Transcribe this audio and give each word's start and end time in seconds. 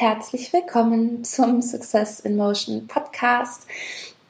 herzlich 0.00 0.52
willkommen 0.52 1.22
zum 1.22 1.62
Success 1.62 2.18
in 2.18 2.36
Motion 2.36 2.88
Podcast. 2.88 3.64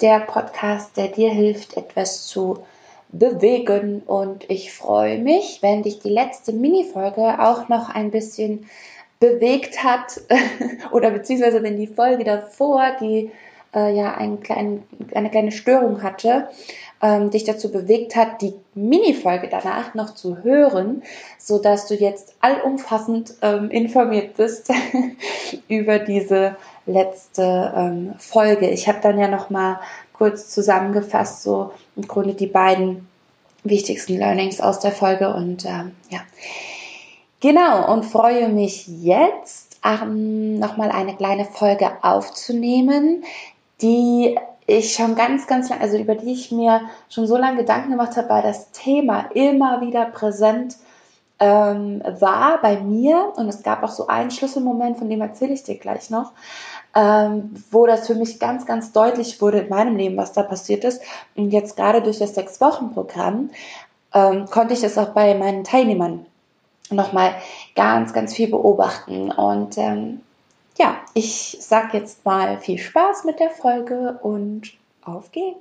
Der 0.03 0.21
Podcast, 0.21 0.95
der 0.99 1.09
dir 1.09 1.31
hilft, 1.31 1.79
etwas 1.79 2.27
zu 2.27 2.63
bewegen. 3.09 4.03
Und 4.03 4.45
ich 4.51 4.75
freue 4.75 5.19
mich, 5.19 5.61
wenn 5.63 5.83
dich 5.83 6.01
die 6.01 6.11
letzte 6.11 6.53
Mini-Folge 6.53 7.41
auch 7.41 7.71
noch 7.71 7.89
ein 7.89 8.11
bisschen 8.11 8.69
bewegt 9.21 9.83
hat 9.83 10.21
oder 10.93 11.11
beziehungsweise 11.11 11.63
wenn 11.63 11.79
die 11.79 11.87
Folge 11.87 12.25
davor, 12.25 12.97
die 13.01 13.31
äh, 13.75 13.97
ja 13.97 14.15
einen 14.15 14.41
kleinen, 14.41 14.83
eine 15.15 15.31
kleine 15.31 15.51
Störung 15.51 16.03
hatte, 16.03 16.51
ähm, 17.05 17.29
dich 17.31 17.45
dazu 17.45 17.71
bewegt 17.71 18.17
hat, 18.17 18.41
die 18.41 18.55
Mini-Folge 18.75 19.49
danach 19.51 19.93
noch 19.93 20.15
zu 20.15 20.43
hören, 20.43 21.03
so 21.39 21.59
dass 21.59 21.87
du 21.87 21.95
jetzt 21.95 22.35
allumfassend 22.41 23.35
ähm, 23.43 23.71
informiert 23.71 24.39
bist 24.39 24.71
über 25.69 25.99
diese 25.99 26.57
letzte 26.87 27.75
ähm, 27.77 28.15
Folge. 28.19 28.71
Ich 28.71 28.89
habe 28.89 29.01
dann 29.03 29.19
ja 29.19 29.29
noch 29.29 29.51
mal 29.51 29.81
kurz 30.15 30.49
zusammengefasst, 30.49 31.43
so 31.43 31.73
im 31.95 32.09
Grunde 32.09 32.33
die 32.33 32.47
beiden 32.47 33.07
wichtigsten 33.65 34.17
Learnings 34.17 34.63
aus 34.63 34.81
der 34.81 34.93
Folge 34.93 35.35
und 35.35 35.67
ähm, 35.67 35.93
ja, 36.09 36.21
genau 37.41 37.93
und 37.93 38.05
freue 38.05 38.49
mich 38.49 38.89
jetzt 38.89 39.79
ähm, 39.85 40.59
noch 40.59 40.79
mal 40.79 40.91
eine 40.91 41.17
kleine 41.17 41.45
Folge 41.45 41.91
aufzunehmen, 42.01 43.25
die 43.83 44.39
ich 44.67 44.95
schon 44.95 45.15
ganz, 45.15 45.47
ganz 45.47 45.69
lange, 45.69 45.83
also 45.83 45.99
über 45.99 46.15
die 46.15 46.33
ich 46.33 46.51
mir 46.51 46.83
schon 47.09 47.27
so 47.27 47.37
lange 47.37 47.59
Gedanken 47.59 47.91
gemacht 47.91 48.17
habe, 48.17 48.29
weil 48.29 48.43
das 48.43 48.71
Thema 48.73 49.31
immer 49.35 49.81
wieder 49.81 50.07
präsent 50.07 50.77
ähm, 51.41 52.03
war 52.21 52.61
bei 52.63 52.81
mir 52.81 53.33
und 53.37 53.49
es 53.49 53.63
gab 53.63 53.83
auch 53.83 53.91
so 53.91 54.07
einen 54.07 54.31
Schlüsselmoment, 54.31 54.99
von 54.99 55.11
dem 55.11 55.21
erzähle 55.21 55.53
ich 55.53 55.65
dir 55.65 55.77
gleich 55.77 56.09
noch, 56.09 56.33
ähm, 56.95 57.55
wo 57.71 57.87
das 57.87 58.07
für 58.07 58.15
mich 58.15 58.39
ganz, 58.39 58.67
ganz 58.67 58.93
deutlich 58.93 59.41
wurde 59.41 59.59
in 59.59 59.69
meinem 59.69 59.97
Leben, 59.97 60.17
was 60.17 60.33
da 60.33 60.43
passiert 60.43 60.85
ist. 60.85 61.03
Und 61.35 61.51
jetzt 61.51 61.77
gerade 61.77 62.03
durch 62.03 62.19
das 62.19 62.35
Sechs-Wochen-Programm 62.35 63.51
ähm, 64.15 64.47
konnte 64.47 64.75
ich 64.75 64.81
das 64.81 64.97
auch 64.97 65.09
bei 65.09 65.35
meinen 65.35 65.65
Teilnehmern 65.65 66.25
nochmal 66.91 67.35
ganz, 67.75 68.13
ganz 68.13 68.33
viel 68.33 68.49
beobachten. 68.49 69.33
Und 69.33 69.77
ähm, 69.77 70.21
ja, 70.77 70.97
ich 71.15 71.57
sag 71.61 71.95
jetzt 71.95 72.25
mal 72.25 72.59
viel 72.59 72.79
Spaß 72.79 73.25
mit 73.25 73.39
der 73.39 73.51
Folge 73.51 74.19
und 74.23 74.73
auf 75.05 75.31
geht's. 75.31 75.59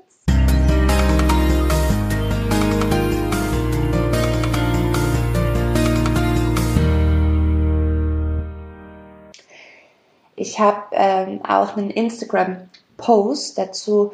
Ich 10.35 10.59
habe 10.59 10.81
ähm, 10.91 11.41
auch 11.45 11.77
einen 11.77 11.91
Instagram-Post 11.91 13.57
dazu 13.57 14.13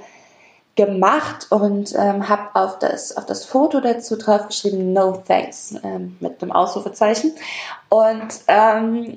gemacht 0.75 1.47
und 1.49 1.95
ähm, 1.97 2.27
habe 2.29 2.55
auf 2.55 2.77
das, 2.79 3.15
auf 3.15 3.25
das 3.25 3.45
Foto 3.45 3.79
dazu 3.79 4.17
drauf 4.17 4.47
geschrieben, 4.47 4.93
no 4.93 5.23
thanks, 5.25 5.75
ähm, 5.83 6.17
mit 6.19 6.41
einem 6.41 6.51
Ausrufezeichen. 6.51 7.33
Und 7.89 8.27
ähm, 8.47 9.15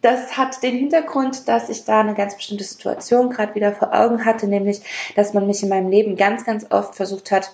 das 0.00 0.36
hat 0.36 0.62
den 0.62 0.76
Hintergrund, 0.76 1.48
dass 1.48 1.68
ich 1.68 1.84
da 1.84 2.00
eine 2.00 2.14
ganz 2.14 2.36
bestimmte 2.36 2.64
Situation 2.64 3.30
gerade 3.30 3.54
wieder 3.54 3.72
vor 3.72 3.94
Augen 3.94 4.24
hatte, 4.24 4.46
nämlich, 4.46 4.82
dass 5.14 5.32
man 5.32 5.46
mich 5.46 5.62
in 5.62 5.68
meinem 5.68 5.90
Leben 5.90 6.16
ganz, 6.16 6.44
ganz 6.44 6.66
oft 6.70 6.94
versucht 6.94 7.30
hat, 7.30 7.52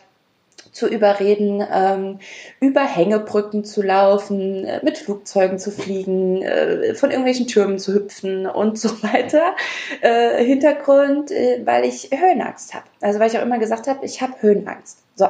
zu 0.73 0.87
überreden, 0.87 1.65
ähm, 1.73 2.19
über 2.61 2.83
Hängebrücken 2.83 3.65
zu 3.65 3.83
laufen, 3.83 4.65
äh, 4.65 4.81
mit 4.83 4.99
Flugzeugen 4.99 5.59
zu 5.59 5.71
fliegen, 5.71 6.43
äh, 6.43 6.95
von 6.95 7.11
irgendwelchen 7.11 7.47
Türmen 7.47 7.79
zu 7.79 7.95
hüpfen 7.95 8.47
und 8.47 8.79
so 8.79 8.91
weiter. 9.03 9.55
Äh, 10.01 10.45
Hintergrund, 10.45 11.31
äh, 11.31 11.63
weil 11.65 11.85
ich 11.85 12.11
Höhenangst 12.13 12.75
habe. 12.75 12.85
Also 13.01 13.19
weil 13.19 13.31
ich 13.31 13.39
auch 13.39 13.43
immer 13.43 13.59
gesagt 13.59 13.89
habe, 13.89 14.05
ich 14.05 14.21
habe 14.21 14.35
Höhenangst. 14.41 14.99
So. 15.17 15.27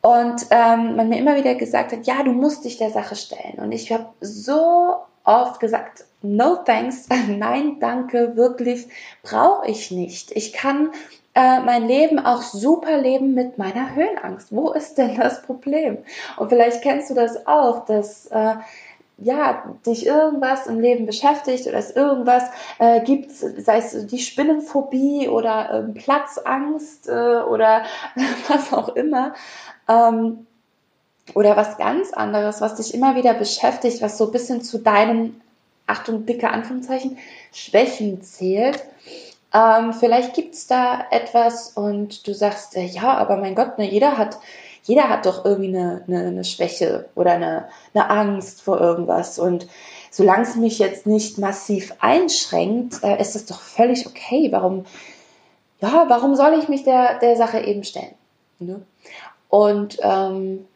Und 0.00 0.46
ähm, 0.50 0.96
man 0.96 1.08
mir 1.08 1.18
immer 1.18 1.36
wieder 1.36 1.54
gesagt 1.54 1.92
hat, 1.92 2.06
ja, 2.06 2.22
du 2.24 2.32
musst 2.32 2.64
dich 2.64 2.78
der 2.78 2.90
Sache 2.90 3.14
stellen. 3.14 3.58
Und 3.58 3.70
ich 3.70 3.92
habe 3.92 4.06
so 4.20 4.96
oft 5.24 5.60
gesagt, 5.60 6.04
no 6.22 6.56
thanks, 6.56 7.08
nein, 7.28 7.78
danke, 7.80 8.36
wirklich 8.36 8.88
brauche 9.22 9.68
ich 9.68 9.90
nicht. 9.90 10.30
Ich 10.32 10.52
kann 10.52 10.90
äh, 11.34 11.60
mein 11.60 11.86
Leben 11.86 12.18
auch 12.18 12.42
super 12.42 12.98
leben 12.98 13.34
mit 13.34 13.58
meiner 13.58 13.94
Höhenangst. 13.94 14.48
Wo 14.50 14.70
ist 14.72 14.98
denn 14.98 15.16
das 15.16 15.42
Problem? 15.42 15.98
Und 16.36 16.50
vielleicht 16.50 16.82
kennst 16.82 17.10
du 17.10 17.14
das 17.14 17.46
auch, 17.46 17.86
dass 17.86 18.26
äh, 18.26 18.56
ja, 19.18 19.62
dich 19.86 20.06
irgendwas 20.06 20.66
im 20.66 20.80
Leben 20.80 21.06
beschäftigt 21.06 21.66
oder 21.66 21.78
es 21.78 21.90
irgendwas 21.92 22.44
äh, 22.78 23.00
gibt, 23.02 23.30
sei 23.30 23.78
es 23.78 24.06
die 24.06 24.18
Spinnenphobie 24.18 25.28
oder 25.28 25.70
ähm, 25.72 25.94
Platzangst 25.94 27.08
äh, 27.08 27.40
oder 27.42 27.84
was 28.48 28.72
auch 28.72 28.88
immer. 28.96 29.34
Ähm, 29.88 30.46
oder 31.34 31.56
was 31.56 31.78
ganz 31.78 32.12
anderes, 32.12 32.60
was 32.60 32.76
dich 32.76 32.94
immer 32.94 33.14
wieder 33.14 33.34
beschäftigt, 33.34 34.02
was 34.02 34.18
so 34.18 34.26
ein 34.26 34.32
bisschen 34.32 34.62
zu 34.62 34.78
deinen, 34.78 35.40
Achtung, 35.86 36.26
dicke 36.26 36.50
Anführungszeichen, 36.50 37.18
Schwächen 37.52 38.22
zählt. 38.22 38.82
Ähm, 39.54 39.92
vielleicht 39.92 40.34
gibt's 40.34 40.66
da 40.66 41.04
etwas 41.10 41.70
und 41.70 42.26
du 42.26 42.34
sagst, 42.34 42.76
äh, 42.76 42.84
ja, 42.84 43.16
aber 43.16 43.36
mein 43.36 43.54
Gott, 43.54 43.78
ne, 43.78 43.88
jeder 43.88 44.16
hat, 44.16 44.38
jeder 44.82 45.08
hat 45.08 45.26
doch 45.26 45.44
irgendwie 45.44 45.76
eine, 45.76 46.02
eine, 46.06 46.26
eine 46.28 46.44
Schwäche 46.44 47.08
oder 47.14 47.32
eine, 47.32 47.68
eine 47.94 48.10
Angst 48.10 48.62
vor 48.62 48.80
irgendwas. 48.80 49.38
Und 49.38 49.66
solange 50.10 50.42
es 50.42 50.56
mich 50.56 50.78
jetzt 50.78 51.06
nicht 51.06 51.38
massiv 51.38 51.94
einschränkt, 52.00 53.02
äh, 53.02 53.20
ist 53.20 53.34
das 53.34 53.44
doch 53.44 53.60
völlig 53.60 54.06
okay. 54.06 54.48
Warum, 54.50 54.86
ja, 55.80 56.06
warum 56.08 56.34
soll 56.34 56.58
ich 56.58 56.68
mich 56.68 56.84
der, 56.84 57.18
der 57.18 57.36
Sache 57.36 57.60
eben 57.60 57.84
stellen? 57.84 58.14
Ne? 58.58 58.80
Und 59.48 59.98
ähm, 60.02 60.66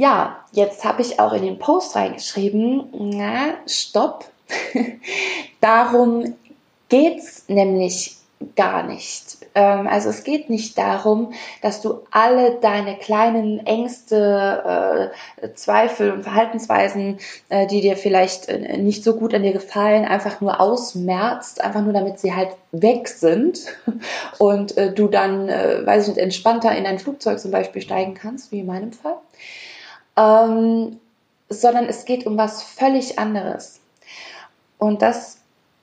ja, 0.00 0.38
jetzt 0.52 0.82
habe 0.86 1.02
ich 1.02 1.20
auch 1.20 1.34
in 1.34 1.42
den 1.42 1.58
Post 1.58 1.94
reingeschrieben, 1.94 2.88
na, 2.92 3.52
stopp. 3.66 4.24
Darum 5.60 6.36
geht's 6.88 7.44
nämlich 7.48 8.16
gar 8.56 8.82
nicht. 8.82 9.36
Ähm, 9.54 9.86
also 9.86 10.08
es 10.08 10.24
geht 10.24 10.48
nicht 10.48 10.78
darum, 10.78 11.34
dass 11.60 11.82
du 11.82 12.00
alle 12.10 12.56
deine 12.62 12.96
kleinen 12.96 13.66
Ängste, 13.66 15.12
äh, 15.42 15.48
Zweifel 15.52 16.12
und 16.12 16.22
Verhaltensweisen, 16.22 17.18
äh, 17.50 17.66
die 17.66 17.82
dir 17.82 17.98
vielleicht 17.98 18.48
äh, 18.48 18.78
nicht 18.78 19.04
so 19.04 19.16
gut 19.16 19.34
an 19.34 19.42
dir 19.42 19.52
gefallen, 19.52 20.06
einfach 20.06 20.40
nur 20.40 20.62
ausmerzt, 20.62 21.60
einfach 21.60 21.82
nur 21.82 21.92
damit 21.92 22.20
sie 22.20 22.34
halt 22.34 22.56
weg 22.72 23.06
sind 23.06 23.58
und 24.38 24.74
du 24.94 25.08
dann, 25.08 25.48
weiß 25.48 26.04
ich 26.04 26.14
nicht, 26.14 26.22
entspannter 26.22 26.74
in 26.74 26.86
ein 26.86 26.98
Flugzeug 26.98 27.38
zum 27.38 27.50
Beispiel 27.50 27.82
steigen 27.82 28.14
kannst, 28.14 28.50
wie 28.50 28.60
in 28.60 28.66
meinem 28.66 28.92
Fall 28.92 29.18
ähm, 30.20 31.00
sondern 31.48 31.86
es 31.86 32.04
geht 32.04 32.26
um 32.26 32.36
was 32.36 32.62
völlig 32.62 33.18
anderes. 33.18 33.80
Und 34.78 35.02
das 35.02 35.38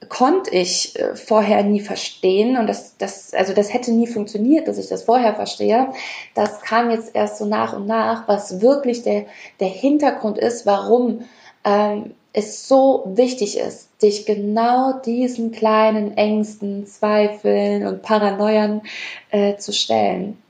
konnte 0.09 0.51
ich 0.51 0.97
äh, 0.97 1.15
vorher 1.15 1.63
nie 1.63 1.81
verstehen 1.81 2.55
und 2.57 2.67
das, 2.67 2.97
das, 2.97 3.33
also 3.33 3.53
das 3.53 3.73
hätte 3.73 3.91
nie 3.91 4.07
funktioniert, 4.07 4.67
dass 4.67 4.77
ich 4.77 4.87
das 4.87 5.03
vorher 5.03 5.35
verstehe. 5.35 5.91
Das 6.35 6.61
kam 6.61 6.91
jetzt 6.91 7.15
erst 7.15 7.37
so 7.37 7.45
nach 7.45 7.73
und 7.73 7.87
nach, 7.87 8.27
was 8.27 8.61
wirklich 8.61 9.03
der, 9.03 9.25
der 9.59 9.67
Hintergrund 9.67 10.37
ist, 10.37 10.65
warum 10.65 11.25
ähm, 11.63 12.13
es 12.31 12.67
so 12.67 13.03
wichtig 13.07 13.57
ist, 13.57 13.89
dich 14.01 14.27
genau 14.27 14.93
diesen 14.93 15.51
kleinen 15.51 16.15
Ängsten, 16.15 16.85
Zweifeln 16.85 17.87
und 17.87 18.03
Paranoiern 18.03 18.83
äh, 19.31 19.57
zu 19.57 19.73
stellen. 19.73 20.41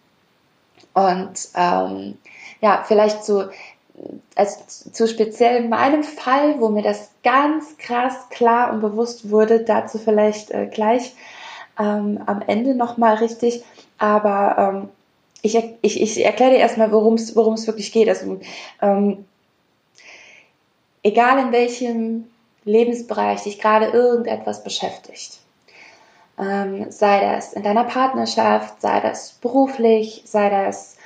Und 0.93 1.49
ähm, 1.55 2.17
ja, 2.61 2.83
vielleicht 2.85 3.23
so 3.23 3.45
also 4.35 4.59
zu 4.67 5.07
speziell 5.07 5.63
in 5.63 5.69
meinem 5.69 6.03
Fall, 6.03 6.59
wo 6.59 6.69
mir 6.69 6.83
das 6.83 7.09
ganz 7.23 7.77
krass 7.77 8.29
klar 8.29 8.71
und 8.71 8.81
bewusst 8.81 9.31
wurde, 9.31 9.63
dazu 9.63 9.97
vielleicht 9.97 10.51
äh, 10.51 10.67
gleich 10.67 11.15
ähm, 11.79 12.21
am 12.25 12.41
Ende 12.45 12.75
nochmal 12.75 13.15
richtig. 13.15 13.63
Aber 13.97 14.57
ähm, 14.57 14.89
ich, 15.41 15.55
ich, 15.81 16.01
ich 16.01 16.23
erkläre 16.23 16.51
dir 16.51 16.57
erstmal, 16.57 16.91
worum 16.91 17.15
es 17.15 17.35
wirklich 17.67 17.91
geht. 17.91 18.09
Also 18.09 18.39
ähm, 18.81 19.25
egal 21.03 21.39
in 21.39 21.51
welchem 21.51 22.29
Lebensbereich 22.65 23.43
dich 23.43 23.59
gerade 23.59 23.87
irgendetwas 23.87 24.63
beschäftigt, 24.63 25.39
ähm, 26.37 26.91
sei 26.91 27.21
das 27.21 27.53
in 27.53 27.63
deiner 27.63 27.85
Partnerschaft, 27.85 28.81
sei 28.81 28.99
das 28.99 29.33
beruflich, 29.33 30.21
sei 30.25 30.49
das 30.49 30.97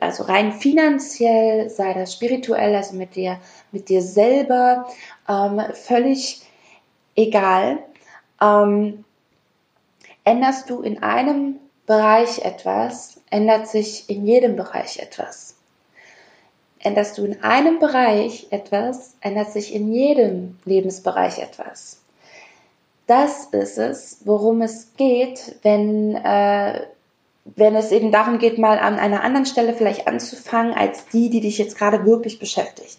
also 0.00 0.24
rein 0.24 0.52
finanziell, 0.52 1.70
sei 1.70 1.92
das 1.94 2.12
spirituell, 2.12 2.74
also 2.74 2.94
mit 2.94 3.16
dir, 3.16 3.38
mit 3.72 3.88
dir 3.88 4.02
selber, 4.02 4.86
ähm, 5.28 5.60
völlig 5.72 6.42
egal. 7.16 7.78
Ähm, 8.40 9.04
änderst 10.24 10.70
du 10.70 10.82
in 10.82 11.02
einem 11.02 11.56
Bereich 11.86 12.44
etwas, 12.44 13.20
ändert 13.30 13.68
sich 13.68 14.08
in 14.08 14.26
jedem 14.26 14.56
Bereich 14.56 14.98
etwas. 14.98 15.54
änderst 16.86 17.18
du 17.18 17.24
in 17.24 17.42
einem 17.42 17.80
Bereich 17.80 18.46
etwas, 18.50 19.16
ändert 19.20 19.50
sich 19.50 19.74
in 19.74 19.92
jedem 19.92 20.56
Lebensbereich 20.64 21.38
etwas. 21.40 22.00
Das 23.08 23.46
ist 23.46 23.78
es, 23.78 24.20
worum 24.24 24.62
es 24.62 24.92
geht, 24.96 25.56
wenn, 25.62 26.14
äh, 26.14 26.86
wenn 27.54 27.76
es 27.76 27.92
eben 27.92 28.10
darum 28.10 28.38
geht, 28.38 28.58
mal 28.58 28.78
an 28.78 28.98
einer 28.98 29.22
anderen 29.22 29.46
Stelle 29.46 29.74
vielleicht 29.74 30.08
anzufangen, 30.08 30.74
als 30.74 31.06
die, 31.08 31.30
die 31.30 31.40
dich 31.40 31.58
jetzt 31.58 31.78
gerade 31.78 32.04
wirklich 32.04 32.38
beschäftigt. 32.38 32.98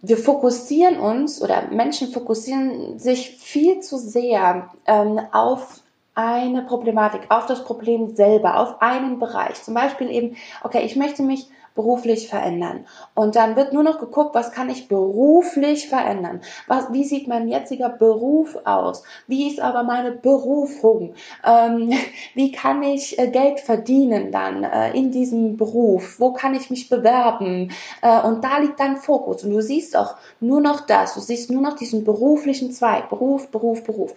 Wir 0.00 0.16
fokussieren 0.16 0.98
uns 0.98 1.40
oder 1.42 1.68
Menschen 1.70 2.12
fokussieren 2.12 2.98
sich 2.98 3.36
viel 3.38 3.80
zu 3.80 3.98
sehr 3.98 4.70
ähm, 4.86 5.20
auf 5.32 5.80
eine 6.14 6.62
Problematik, 6.62 7.22
auf 7.28 7.46
das 7.46 7.64
Problem 7.64 8.14
selber, 8.14 8.58
auf 8.58 8.82
einen 8.82 9.18
Bereich. 9.18 9.62
Zum 9.62 9.74
Beispiel 9.74 10.10
eben, 10.10 10.36
okay, 10.62 10.82
ich 10.84 10.96
möchte 10.96 11.22
mich 11.22 11.48
beruflich 11.74 12.28
verändern. 12.28 12.86
Und 13.14 13.36
dann 13.36 13.56
wird 13.56 13.72
nur 13.72 13.82
noch 13.82 13.98
geguckt, 13.98 14.34
was 14.34 14.52
kann 14.52 14.68
ich 14.68 14.88
beruflich 14.88 15.88
verändern? 15.88 16.40
Was, 16.66 16.92
wie 16.92 17.04
sieht 17.04 17.28
mein 17.28 17.48
jetziger 17.48 17.88
Beruf 17.88 18.56
aus? 18.64 19.02
Wie 19.26 19.48
ist 19.48 19.60
aber 19.60 19.82
meine 19.82 20.12
Berufung? 20.12 21.14
Ähm, 21.44 21.90
wie 22.34 22.52
kann 22.52 22.82
ich 22.82 23.18
äh, 23.18 23.28
Geld 23.28 23.60
verdienen 23.60 24.32
dann 24.32 24.64
äh, 24.64 24.92
in 24.92 25.10
diesem 25.10 25.56
Beruf? 25.56 26.20
Wo 26.20 26.32
kann 26.32 26.54
ich 26.54 26.70
mich 26.70 26.88
bewerben? 26.88 27.72
Äh, 28.02 28.20
und 28.20 28.44
da 28.44 28.58
liegt 28.58 28.78
dein 28.80 28.96
Fokus. 28.96 29.44
Und 29.44 29.50
du 29.50 29.62
siehst 29.62 29.96
auch 29.96 30.16
nur 30.40 30.60
noch 30.60 30.80
das. 30.80 31.14
Du 31.14 31.20
siehst 31.20 31.50
nur 31.50 31.62
noch 31.62 31.76
diesen 31.76 32.04
beruflichen 32.04 32.72
Zweig. 32.72 33.08
Beruf, 33.08 33.48
Beruf, 33.48 33.82
Beruf. 33.84 34.14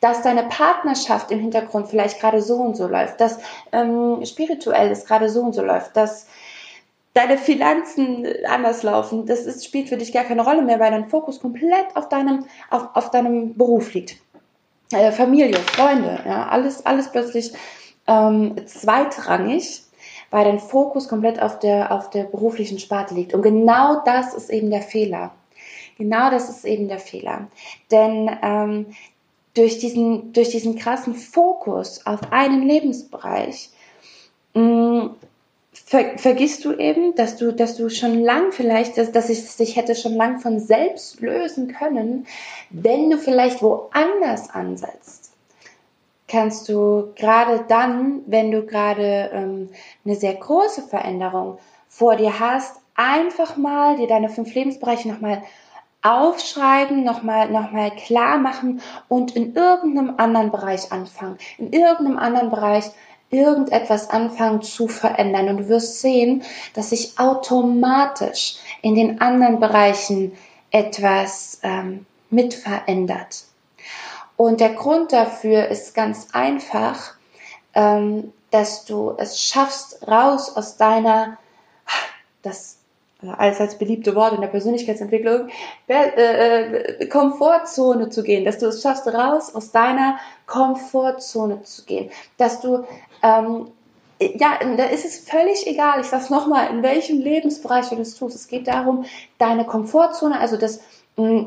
Dass 0.00 0.22
deine 0.22 0.44
Partnerschaft 0.44 1.30
im 1.30 1.40
Hintergrund 1.40 1.88
vielleicht 1.88 2.20
gerade 2.20 2.42
so 2.42 2.56
und 2.56 2.76
so 2.76 2.86
läuft. 2.86 3.20
Dass 3.20 3.38
ähm, 3.72 4.24
spirituell 4.24 4.90
es 4.90 5.06
gerade 5.06 5.28
so 5.28 5.42
und 5.42 5.54
so 5.54 5.62
läuft. 5.62 5.96
Dass 5.96 6.26
deine 7.14 7.38
Finanzen 7.38 8.26
anders 8.46 8.82
laufen, 8.82 9.26
das 9.26 9.40
ist, 9.46 9.64
spielt 9.64 9.88
für 9.88 9.96
dich 9.96 10.12
gar 10.12 10.24
keine 10.24 10.44
Rolle 10.44 10.62
mehr, 10.62 10.78
weil 10.78 10.90
dein 10.90 11.08
Fokus 11.08 11.40
komplett 11.40 11.94
auf 11.94 12.08
deinem, 12.08 12.44
auf, 12.70 12.88
auf 12.94 13.10
deinem 13.10 13.56
Beruf 13.56 13.92
liegt. 13.94 14.16
Äh, 14.92 15.12
Familie, 15.12 15.56
Freunde, 15.58 16.20
ja, 16.24 16.48
alles, 16.48 16.84
alles 16.86 17.10
plötzlich 17.10 17.52
ähm, 18.06 18.54
zweitrangig, 18.66 19.82
weil 20.30 20.44
dein 20.44 20.60
Fokus 20.60 21.08
komplett 21.08 21.40
auf 21.40 21.58
der, 21.58 21.92
auf 21.92 22.10
der 22.10 22.24
beruflichen 22.24 22.78
Sparte 22.78 23.14
liegt. 23.14 23.34
Und 23.34 23.42
genau 23.42 24.02
das 24.04 24.34
ist 24.34 24.50
eben 24.50 24.70
der 24.70 24.82
Fehler. 24.82 25.32
Genau 25.98 26.30
das 26.30 26.48
ist 26.48 26.64
eben 26.64 26.88
der 26.88 26.98
Fehler. 26.98 27.48
Denn 27.90 28.30
ähm, 28.42 28.86
durch, 29.54 29.78
diesen, 29.78 30.32
durch 30.32 30.50
diesen 30.50 30.76
krassen 30.76 31.14
Fokus 31.14 32.06
auf 32.06 32.32
einen 32.32 32.62
Lebensbereich 32.62 33.70
mh, 34.54 34.62
mm, 34.62 35.10
ver 35.72 36.18
vergisst 36.18 36.64
du 36.64 36.72
eben, 36.72 37.14
dass 37.14 37.36
du, 37.36 37.52
dass 37.52 37.76
du 37.76 37.88
schon 37.88 38.20
lang 38.20 38.52
vielleicht, 38.52 38.98
dass, 38.98 39.12
dass 39.12 39.30
ich 39.30 39.56
dich 39.56 39.76
hätte 39.76 39.94
schon 39.94 40.14
lang 40.14 40.40
von 40.40 40.58
selbst 40.58 41.20
lösen 41.20 41.72
können, 41.72 42.26
wenn 42.70 43.10
du 43.10 43.18
vielleicht 43.18 43.62
woanders 43.62 44.50
ansetzt. 44.50 45.32
Kannst 46.28 46.68
du 46.68 47.12
gerade 47.16 47.64
dann, 47.68 48.22
wenn 48.26 48.50
du 48.52 48.64
gerade 48.64 49.30
ähm, 49.32 49.70
eine 50.04 50.14
sehr 50.14 50.34
große 50.34 50.82
Veränderung 50.82 51.58
vor 51.88 52.14
dir 52.16 52.38
hast, 52.38 52.76
einfach 52.94 53.56
mal 53.56 53.96
dir 53.96 54.06
deine 54.06 54.28
fünf 54.28 54.54
Lebensbereiche 54.54 55.08
nochmal 55.08 55.42
aufschreiben, 56.02 57.04
nochmal 57.04 57.50
noch 57.50 57.72
mal 57.72 57.90
klar 57.90 58.38
machen 58.38 58.80
und 59.08 59.36
in 59.36 59.54
irgendeinem 59.54 60.14
anderen 60.16 60.50
Bereich 60.50 60.92
anfangen. 60.92 61.36
In 61.58 61.72
irgendeinem 61.72 62.18
anderen 62.18 62.50
Bereich 62.50 62.90
irgendetwas 63.30 64.10
anfangen 64.10 64.62
zu 64.62 64.88
verändern. 64.88 65.48
Und 65.48 65.56
du 65.58 65.68
wirst 65.68 66.00
sehen, 66.00 66.42
dass 66.74 66.90
sich 66.90 67.18
automatisch 67.18 68.56
in 68.82 68.94
den 68.94 69.20
anderen 69.20 69.60
Bereichen 69.60 70.36
etwas 70.70 71.60
ähm, 71.62 72.06
mit 72.28 72.54
verändert. 72.54 73.44
Und 74.36 74.60
der 74.60 74.74
Grund 74.74 75.12
dafür 75.12 75.68
ist 75.68 75.94
ganz 75.94 76.28
einfach, 76.32 77.14
ähm, 77.74 78.32
dass 78.50 78.84
du 78.84 79.14
es 79.16 79.40
schaffst, 79.40 80.06
raus 80.08 80.56
aus 80.56 80.76
deiner, 80.76 81.38
das 82.42 82.79
als 83.36 83.60
als 83.60 83.78
beliebte 83.78 84.14
Wort 84.14 84.34
in 84.34 84.40
der 84.40 84.48
Persönlichkeitsentwicklung, 84.48 85.48
äh, 85.88 87.00
äh, 87.00 87.06
Komfortzone 87.06 88.10
zu 88.10 88.22
gehen, 88.22 88.44
dass 88.44 88.58
du 88.58 88.66
es 88.66 88.82
schaffst, 88.82 89.06
raus 89.06 89.54
aus 89.54 89.72
deiner 89.72 90.18
Komfortzone 90.46 91.62
zu 91.62 91.84
gehen, 91.84 92.10
dass 92.36 92.60
du 92.60 92.84
ähm, 93.22 93.66
ja, 94.20 94.58
da 94.76 94.84
ist 94.84 95.06
es 95.06 95.18
völlig 95.18 95.66
egal, 95.66 96.00
ich 96.00 96.06
sag's 96.06 96.28
nochmal, 96.28 96.68
in 96.70 96.82
welchem 96.82 97.20
Lebensbereich 97.20 97.88
du 97.88 97.96
das 97.96 98.14
tust. 98.14 98.36
Es 98.36 98.48
geht 98.48 98.68
darum, 98.68 99.06
deine 99.38 99.64
Komfortzone, 99.64 100.38
also 100.38 100.58
das 100.58 100.80
mh, 101.16 101.46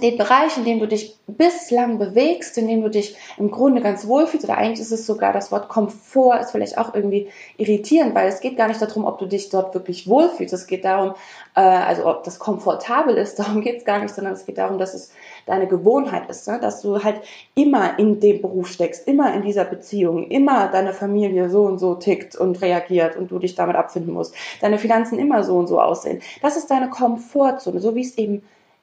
den 0.00 0.16
Bereich, 0.16 0.56
in 0.56 0.64
dem 0.64 0.80
du 0.80 0.88
dich 0.88 1.16
bislang 1.26 1.98
bewegst, 1.98 2.56
in 2.56 2.66
dem 2.66 2.82
du 2.82 2.88
dich 2.88 3.16
im 3.36 3.50
Grunde 3.50 3.82
ganz 3.82 4.06
wohlfühlst, 4.06 4.44
oder 4.44 4.56
eigentlich 4.56 4.80
ist 4.80 4.92
es 4.92 5.06
sogar 5.06 5.32
das 5.32 5.52
Wort 5.52 5.68
Komfort, 5.68 6.40
ist 6.40 6.52
vielleicht 6.52 6.78
auch 6.78 6.94
irgendwie 6.94 7.28
irritierend, 7.58 8.14
weil 8.14 8.28
es 8.28 8.40
geht 8.40 8.56
gar 8.56 8.68
nicht 8.68 8.80
darum, 8.80 9.04
ob 9.04 9.18
du 9.18 9.26
dich 9.26 9.50
dort 9.50 9.74
wirklich 9.74 10.08
wohlfühlst. 10.08 10.54
Es 10.54 10.66
geht 10.66 10.84
darum, 10.84 11.14
äh, 11.54 11.60
also 11.60 12.06
ob 12.06 12.24
das 12.24 12.38
komfortabel 12.38 13.16
ist, 13.16 13.38
darum 13.38 13.60
geht 13.60 13.78
es 13.78 13.84
gar 13.84 14.00
nicht, 14.00 14.14
sondern 14.14 14.32
es 14.32 14.46
geht 14.46 14.58
darum, 14.58 14.78
dass 14.78 14.94
es 14.94 15.12
deine 15.46 15.66
Gewohnheit 15.66 16.28
ist, 16.30 16.48
ne? 16.48 16.58
dass 16.60 16.80
du 16.80 17.02
halt 17.02 17.20
immer 17.54 17.98
in 17.98 18.20
dem 18.20 18.40
Beruf 18.40 18.68
steckst, 18.68 19.06
immer 19.06 19.34
in 19.34 19.42
dieser 19.42 19.64
Beziehung, 19.64 20.28
immer 20.28 20.68
deine 20.68 20.94
Familie 20.94 21.50
so 21.50 21.64
und 21.64 21.78
so 21.78 21.94
tickt 21.94 22.34
und 22.36 22.62
reagiert 22.62 23.16
und 23.16 23.30
du 23.30 23.38
dich 23.38 23.54
damit 23.54 23.76
abfinden 23.76 24.14
musst, 24.14 24.34
deine 24.60 24.78
Finanzen 24.78 25.18
immer 25.18 25.44
so 25.44 25.56
und 25.56 25.66
so 25.66 25.80
aussehen. 25.80 26.22
Das 26.40 26.56
ist 26.56 26.70
deine 26.70 26.88
Komfortzone, 26.88 27.80
so 27.80 27.94
wie 27.94 28.02
es 28.02 28.16
eben 28.16 28.42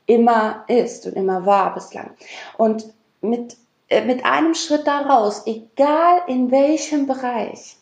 immer 0.10 0.66
ist 0.68 1.06
und 1.06 1.14
immer 1.14 1.46
war 1.46 1.74
bislang. 1.76 2.12
Und 2.58 2.86
mit, 3.22 3.56
äh, 3.90 4.04
mit 4.04 4.26
einem 4.26 4.56
Schritt 4.56 4.88
daraus, 4.88 5.46
egal 5.46 6.24
in 6.28 6.50
welchem 6.52 7.06
Bereich, 7.06 7.78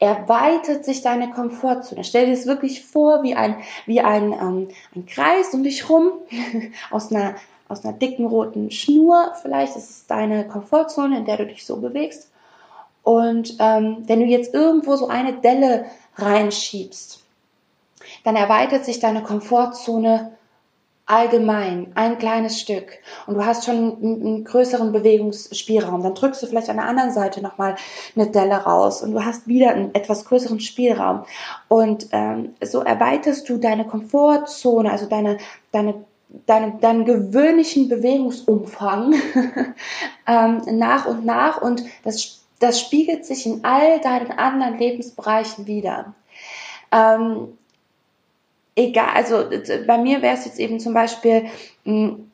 erweitert 0.00 0.84
sich 0.84 1.02
deine 1.02 1.30
Komfortzone. 1.30 2.02
Stell 2.02 2.26
dir 2.26 2.32
es 2.32 2.46
wirklich 2.46 2.84
vor 2.84 3.22
wie 3.22 3.36
ein, 3.36 3.56
wie 3.86 4.00
ein, 4.00 4.32
ähm, 4.32 4.68
ein 4.96 5.06
Kreis 5.06 5.54
um 5.54 5.62
dich 5.62 5.88
rum, 5.88 6.10
aus 6.90 7.12
einer, 7.12 7.36
aus 7.68 7.84
einer 7.84 7.92
dicken 7.92 8.26
roten 8.26 8.72
Schnur 8.72 9.34
vielleicht. 9.40 9.76
Das 9.76 9.88
ist 9.88 10.10
deine 10.10 10.48
Komfortzone, 10.48 11.18
in 11.18 11.24
der 11.24 11.36
du 11.36 11.46
dich 11.46 11.64
so 11.64 11.76
bewegst. 11.76 12.32
Und 13.04 13.56
ähm, 13.60 13.98
wenn 14.06 14.20
du 14.20 14.26
jetzt 14.26 14.52
irgendwo 14.52 14.96
so 14.96 15.06
eine 15.06 15.34
Delle 15.34 15.86
reinschiebst, 16.16 17.22
dann 18.24 18.34
erweitert 18.34 18.84
sich 18.84 18.98
deine 18.98 19.22
Komfortzone 19.22 20.32
allgemein 21.10 21.92
ein 21.94 22.18
kleines 22.18 22.60
Stück 22.60 22.98
und 23.26 23.34
du 23.34 23.44
hast 23.44 23.64
schon 23.64 23.96
einen, 24.02 24.44
größeren 24.44 24.92
Bewegungsspielraum, 24.92 26.02
dann 26.02 26.14
drückst 26.14 26.42
du 26.42 26.46
vielleicht 26.46 26.70
an 26.70 26.76
der 26.76 26.86
anderen 26.86 27.12
Seite 27.12 27.42
nochmal 27.42 27.76
eine 28.14 28.28
Delle 28.28 28.56
raus 28.56 29.02
und 29.02 29.12
du 29.12 29.24
hast 29.24 29.48
wieder 29.48 29.70
einen 29.70 29.94
etwas 29.94 30.24
größeren 30.24 30.60
Spielraum 30.60 31.24
und 31.68 32.08
ähm, 32.12 32.54
so 32.62 32.80
erweiterst 32.80 33.48
du 33.48 33.58
deine 33.58 33.86
Komfortzone, 33.86 34.90
also 34.90 35.06
deine, 35.06 35.38
deine 35.72 36.04
deinen, 36.46 36.80
deinen 36.80 37.04
gewöhnlichen 37.04 37.88
Bewegungsumfang 37.88 39.14
ähm, 40.26 40.62
nach 40.78 41.06
und 41.06 41.24
nach 41.24 41.60
und 41.60 41.82
das, 42.04 42.44
das 42.60 42.80
spiegelt 42.80 43.24
sich 43.24 43.46
in 43.46 43.64
all 43.64 44.00
deinen 44.00 44.30
anderen 44.30 44.78
Lebensbereichen 44.78 45.66
wieder. 45.66 46.14
Ähm, 46.92 47.58
egal, 48.80 49.10
also 49.14 49.44
bei 49.86 49.98
mir 49.98 50.22
wäre 50.22 50.34
es 50.34 50.44
jetzt 50.44 50.58
eben 50.58 50.80
zum 50.80 50.94
Beispiel 50.94 51.46
hm, 51.84 52.30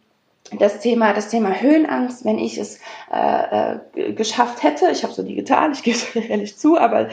das 0.59 0.81
Thema, 0.81 1.13
das 1.13 1.29
Thema 1.29 1.61
Höhenangst, 1.61 2.25
wenn 2.25 2.39
ich 2.39 2.57
es 2.59 2.79
äh, 3.13 3.75
äh, 3.75 4.13
geschafft 4.13 4.63
hätte, 4.63 4.89
ich 4.91 5.03
habe 5.03 5.13
so 5.13 5.23
nie 5.23 5.35
getan, 5.35 5.73
ich 5.73 5.83
gebe 5.83 5.97
es 5.97 6.15
ehrlich 6.15 6.57
zu, 6.57 6.79
aber 6.79 7.09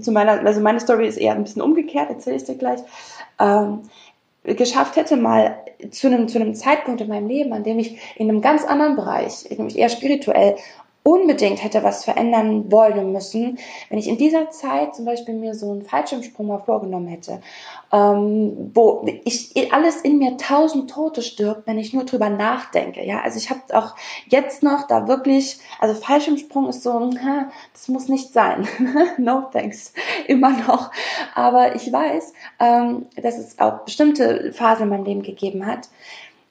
zu 0.00 0.12
meiner, 0.12 0.40
also 0.44 0.60
meine 0.60 0.80
Story 0.80 1.08
ist 1.08 1.16
eher 1.16 1.34
ein 1.34 1.42
bisschen 1.42 1.62
umgekehrt, 1.62 2.10
erzähle 2.10 2.36
ich 2.36 2.44
dir 2.44 2.54
gleich, 2.54 2.80
ähm, 3.40 3.82
geschafft 4.44 4.96
hätte, 4.96 5.16
mal 5.16 5.56
zu 5.90 6.06
einem, 6.06 6.28
zu 6.28 6.38
einem 6.38 6.54
Zeitpunkt 6.54 7.00
in 7.00 7.08
meinem 7.08 7.26
Leben, 7.26 7.52
an 7.52 7.64
dem 7.64 7.78
ich 7.78 7.98
in 8.16 8.28
einem 8.28 8.40
ganz 8.40 8.64
anderen 8.64 8.96
Bereich, 8.96 9.50
nämlich 9.50 9.76
eher 9.76 9.88
spirituell 9.88 10.56
unbedingt 11.06 11.62
hätte 11.62 11.84
was 11.84 12.04
verändern 12.04 12.72
wollen 12.72 13.12
müssen, 13.12 13.60
wenn 13.88 13.98
ich 13.98 14.08
in 14.08 14.18
dieser 14.18 14.50
Zeit 14.50 14.96
zum 14.96 15.04
Beispiel 15.04 15.34
mir 15.34 15.54
so 15.54 15.70
einen 15.70 15.82
Fallschirmsprung 15.82 16.48
mal 16.48 16.58
vorgenommen 16.58 17.06
hätte, 17.06 17.40
ähm, 17.92 18.72
wo 18.74 19.06
ich 19.24 19.72
alles 19.72 20.00
in 20.00 20.18
mir 20.18 20.36
tausend 20.36 20.90
Tote 20.90 21.22
stirbt, 21.22 21.68
wenn 21.68 21.78
ich 21.78 21.92
nur 21.92 22.06
drüber 22.06 22.28
nachdenke. 22.28 23.04
Ja, 23.04 23.20
also 23.20 23.38
ich 23.38 23.50
habe 23.50 23.60
auch 23.72 23.94
jetzt 24.26 24.64
noch 24.64 24.88
da 24.88 25.06
wirklich, 25.06 25.60
also 25.78 25.94
Fallschirmsprung 25.94 26.68
ist 26.68 26.82
so, 26.82 27.10
das 27.72 27.86
muss 27.86 28.08
nicht 28.08 28.32
sein. 28.32 28.66
no 29.16 29.42
thanks, 29.52 29.92
immer 30.26 30.50
noch. 30.50 30.90
Aber 31.36 31.76
ich 31.76 31.92
weiß, 31.92 32.32
ähm, 32.58 33.06
dass 33.14 33.38
es 33.38 33.60
auch 33.60 33.84
bestimmte 33.84 34.52
Phasen 34.52 34.82
in 34.82 34.88
meinem 34.88 35.04
Leben 35.04 35.22
gegeben 35.22 35.66
hat. 35.66 35.88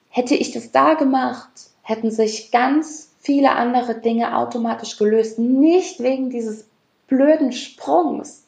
Hätte 0.08 0.34
ich 0.34 0.52
das 0.52 0.72
da 0.72 0.94
gemacht, 0.94 1.50
hätten 1.82 2.10
sich 2.10 2.50
ganz 2.50 3.05
viele 3.26 3.50
andere 3.50 3.96
Dinge 3.96 4.36
automatisch 4.36 4.96
gelöst. 4.98 5.40
Nicht 5.40 6.00
wegen 6.00 6.30
dieses 6.30 6.68
blöden 7.08 7.50
Sprungs, 7.50 8.46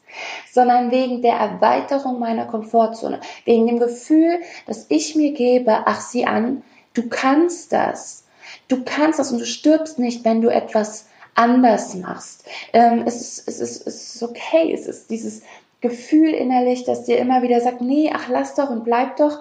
sondern 0.49 0.89
wegen 0.89 1.21
der 1.21 1.33
Erweiterung 1.33 2.17
meiner 2.17 2.45
Komfortzone, 2.45 3.19
wegen 3.43 3.67
dem 3.67 3.79
Gefühl, 3.79 4.39
dass 4.67 4.85
ich 4.87 5.15
mir 5.15 5.33
gebe, 5.33 5.83
ach 5.85 5.99
sieh 5.99 6.25
an, 6.25 6.63
du 6.93 7.09
kannst 7.09 7.73
das, 7.73 8.23
du 8.69 8.83
kannst 8.85 9.19
das 9.19 9.33
und 9.33 9.39
du 9.39 9.45
stirbst 9.45 9.99
nicht, 9.99 10.23
wenn 10.23 10.41
du 10.41 10.47
etwas 10.47 11.07
anders 11.35 11.93
machst. 11.95 12.45
Ähm, 12.71 13.03
es, 13.05 13.19
ist, 13.21 13.47
es, 13.49 13.59
ist, 13.59 13.87
es 13.87 14.15
ist 14.15 14.23
okay, 14.23 14.73
es 14.73 14.87
ist 14.87 15.09
dieses 15.09 15.41
Gefühl 15.81 16.29
innerlich, 16.29 16.85
das 16.85 17.03
dir 17.03 17.17
immer 17.17 17.41
wieder 17.41 17.59
sagt, 17.59 17.81
nee, 17.81 18.11
ach 18.13 18.29
lass 18.29 18.55
doch 18.55 18.69
und 18.69 18.85
bleib 18.85 19.17
doch. 19.17 19.39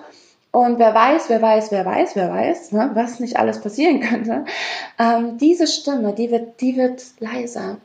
Und 0.50 0.78
wer 0.78 0.94
weiß, 0.94 1.28
wer 1.28 1.42
weiß, 1.42 1.70
wer 1.72 1.84
weiß, 1.84 2.16
wer 2.16 2.30
weiß, 2.30 2.72
ne, 2.72 2.90
was 2.94 3.20
nicht 3.20 3.36
alles 3.36 3.60
passieren 3.60 4.00
könnte. 4.08 4.44
Ähm, 4.98 5.38
diese 5.38 5.66
Stimme, 5.66 6.14
die 6.14 6.30
wird, 6.30 6.60
die 6.60 6.76
wird 6.76 7.04
leiser. 7.20 7.76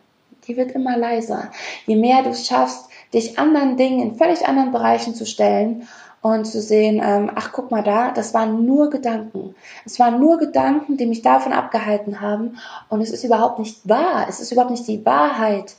Die 0.47 0.57
wird 0.57 0.71
immer 0.71 0.97
leiser. 0.97 1.51
Je 1.85 1.95
mehr 1.95 2.23
du 2.23 2.33
schaffst, 2.33 2.89
dich 3.13 3.37
anderen 3.39 3.77
Dingen 3.77 4.01
in 4.01 4.15
völlig 4.15 4.47
anderen 4.47 4.71
Bereichen 4.71 5.15
zu 5.15 5.25
stellen 5.25 5.87
und 6.21 6.45
zu 6.45 6.61
sehen, 6.61 7.01
ähm, 7.03 7.31
ach 7.35 7.51
guck 7.51 7.69
mal 7.69 7.83
da, 7.83 8.11
das 8.11 8.33
waren 8.33 8.65
nur 8.65 8.89
Gedanken. 8.89 9.55
Es 9.85 9.99
waren 9.99 10.19
nur 10.19 10.37
Gedanken, 10.37 10.97
die 10.97 11.05
mich 11.05 11.21
davon 11.21 11.51
abgehalten 11.51 12.21
haben 12.21 12.57
und 12.89 13.01
es 13.01 13.11
ist 13.11 13.25
überhaupt 13.25 13.59
nicht 13.59 13.87
wahr. 13.87 14.25
Es 14.29 14.39
ist 14.39 14.51
überhaupt 14.51 14.71
nicht 14.71 14.87
die 14.87 15.05
Wahrheit, 15.05 15.75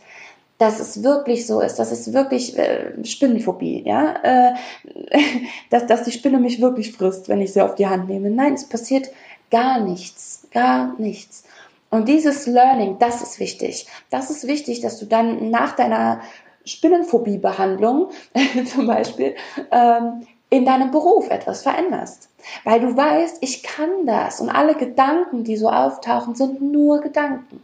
dass 0.58 0.78
es 0.78 1.02
wirklich 1.02 1.46
so 1.46 1.60
ist, 1.60 1.76
dass 1.76 1.90
es 1.90 2.12
wirklich 2.12 2.56
äh, 2.56 2.92
Spinnenphobie, 3.04 3.82
ja, 3.84 4.14
äh, 4.22 4.54
dass, 5.70 5.86
dass 5.86 6.04
die 6.04 6.12
Spinne 6.12 6.38
mich 6.38 6.60
wirklich 6.60 6.92
frisst, 6.92 7.28
wenn 7.28 7.40
ich 7.40 7.52
sie 7.52 7.62
auf 7.62 7.74
die 7.74 7.86
Hand 7.86 8.08
nehme. 8.08 8.30
Nein, 8.30 8.54
es 8.54 8.68
passiert 8.68 9.10
gar 9.50 9.80
nichts, 9.80 10.46
gar 10.52 10.94
nichts. 10.98 11.44
Und 11.90 12.08
dieses 12.08 12.46
Learning, 12.46 12.98
das 12.98 13.22
ist 13.22 13.38
wichtig. 13.38 13.86
Das 14.10 14.30
ist 14.30 14.46
wichtig, 14.46 14.80
dass 14.80 14.98
du 14.98 15.06
dann 15.06 15.50
nach 15.50 15.76
deiner 15.76 16.20
Spinnenphobie-Behandlung 16.64 18.10
zum 18.66 18.86
Beispiel 18.86 19.34
ähm, 19.70 20.26
in 20.50 20.64
deinem 20.64 20.90
Beruf 20.90 21.30
etwas 21.30 21.62
veränderst. 21.62 22.30
Weil 22.64 22.80
du 22.80 22.96
weißt, 22.96 23.38
ich 23.40 23.62
kann 23.62 24.06
das 24.06 24.40
und 24.40 24.50
alle 24.50 24.74
Gedanken, 24.74 25.44
die 25.44 25.56
so 25.56 25.68
auftauchen, 25.68 26.34
sind 26.34 26.60
nur 26.60 27.00
Gedanken. 27.00 27.62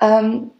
Ähm, 0.00 0.50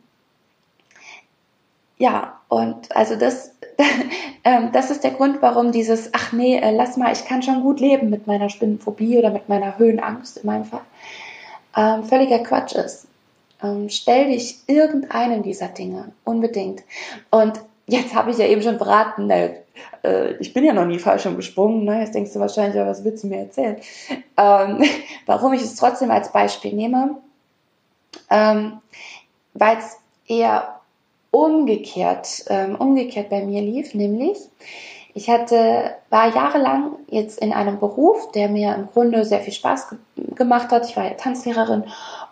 ja, 1.98 2.40
und 2.48 2.94
also 2.96 3.16
das, 3.16 3.52
ähm, 4.44 4.70
das 4.72 4.90
ist 4.90 5.04
der 5.04 5.10
Grund, 5.10 5.42
warum 5.42 5.72
dieses, 5.72 6.10
ach 6.12 6.32
nee, 6.32 6.56
äh, 6.56 6.70
lass 6.70 6.96
mal, 6.96 7.12
ich 7.12 7.24
kann 7.24 7.42
schon 7.42 7.62
gut 7.62 7.80
leben 7.80 8.08
mit 8.10 8.26
meiner 8.26 8.48
Spinnenphobie 8.48 9.18
oder 9.18 9.30
mit 9.30 9.48
meiner 9.48 9.78
Höhenangst 9.78 10.38
in 10.38 10.46
meinem 10.46 10.64
Fall, 10.64 10.80
ähm, 11.76 12.04
völliger 12.04 12.38
Quatsch 12.40 12.74
ist. 12.74 13.06
Ähm, 13.62 13.88
stell 13.88 14.28
dich 14.28 14.58
irgendeinen 14.68 15.42
dieser 15.42 15.68
Dinge 15.68 16.12
unbedingt. 16.24 16.82
Und 17.30 17.60
jetzt 17.86 18.14
habe 18.14 18.30
ich 18.30 18.38
ja 18.38 18.46
eben 18.46 18.62
schon 18.62 18.78
verraten, 18.78 19.26
ne, 19.26 19.56
äh, 20.04 20.34
ich 20.34 20.54
bin 20.54 20.64
ja 20.64 20.72
noch 20.72 20.86
nie 20.86 20.98
falsch 20.98 21.24
gesprungen. 21.36 21.84
Ne? 21.84 22.00
Jetzt 22.00 22.14
denkst 22.14 22.32
du 22.32 22.40
wahrscheinlich, 22.40 22.76
ja, 22.76 22.86
was 22.86 23.04
willst 23.04 23.24
du 23.24 23.28
mir 23.28 23.40
erzählen? 23.40 23.76
Ähm, 24.36 24.84
warum 25.26 25.52
ich 25.52 25.62
es 25.62 25.74
trotzdem 25.74 26.10
als 26.10 26.32
Beispiel 26.32 26.72
nehme, 26.72 27.16
ähm, 28.30 28.78
weil 29.54 29.78
es 29.78 29.96
eher 30.26 30.77
umgekehrt, 31.30 32.44
ähm, 32.48 32.76
umgekehrt 32.76 33.28
bei 33.28 33.44
mir 33.44 33.60
lief, 33.60 33.94
nämlich 33.94 34.38
ich 35.18 35.28
hatte, 35.28 35.96
war 36.10 36.32
jahrelang 36.32 36.92
jetzt 37.08 37.40
in 37.40 37.52
einem 37.52 37.80
Beruf, 37.80 38.30
der 38.30 38.48
mir 38.48 38.76
im 38.76 38.86
Grunde 38.86 39.24
sehr 39.24 39.40
viel 39.40 39.52
Spaß 39.52 39.90
ge 39.90 39.98
gemacht 40.36 40.70
hat. 40.70 40.88
Ich 40.88 40.96
war 40.96 41.04
ja 41.04 41.14
Tanzlehrerin 41.14 41.82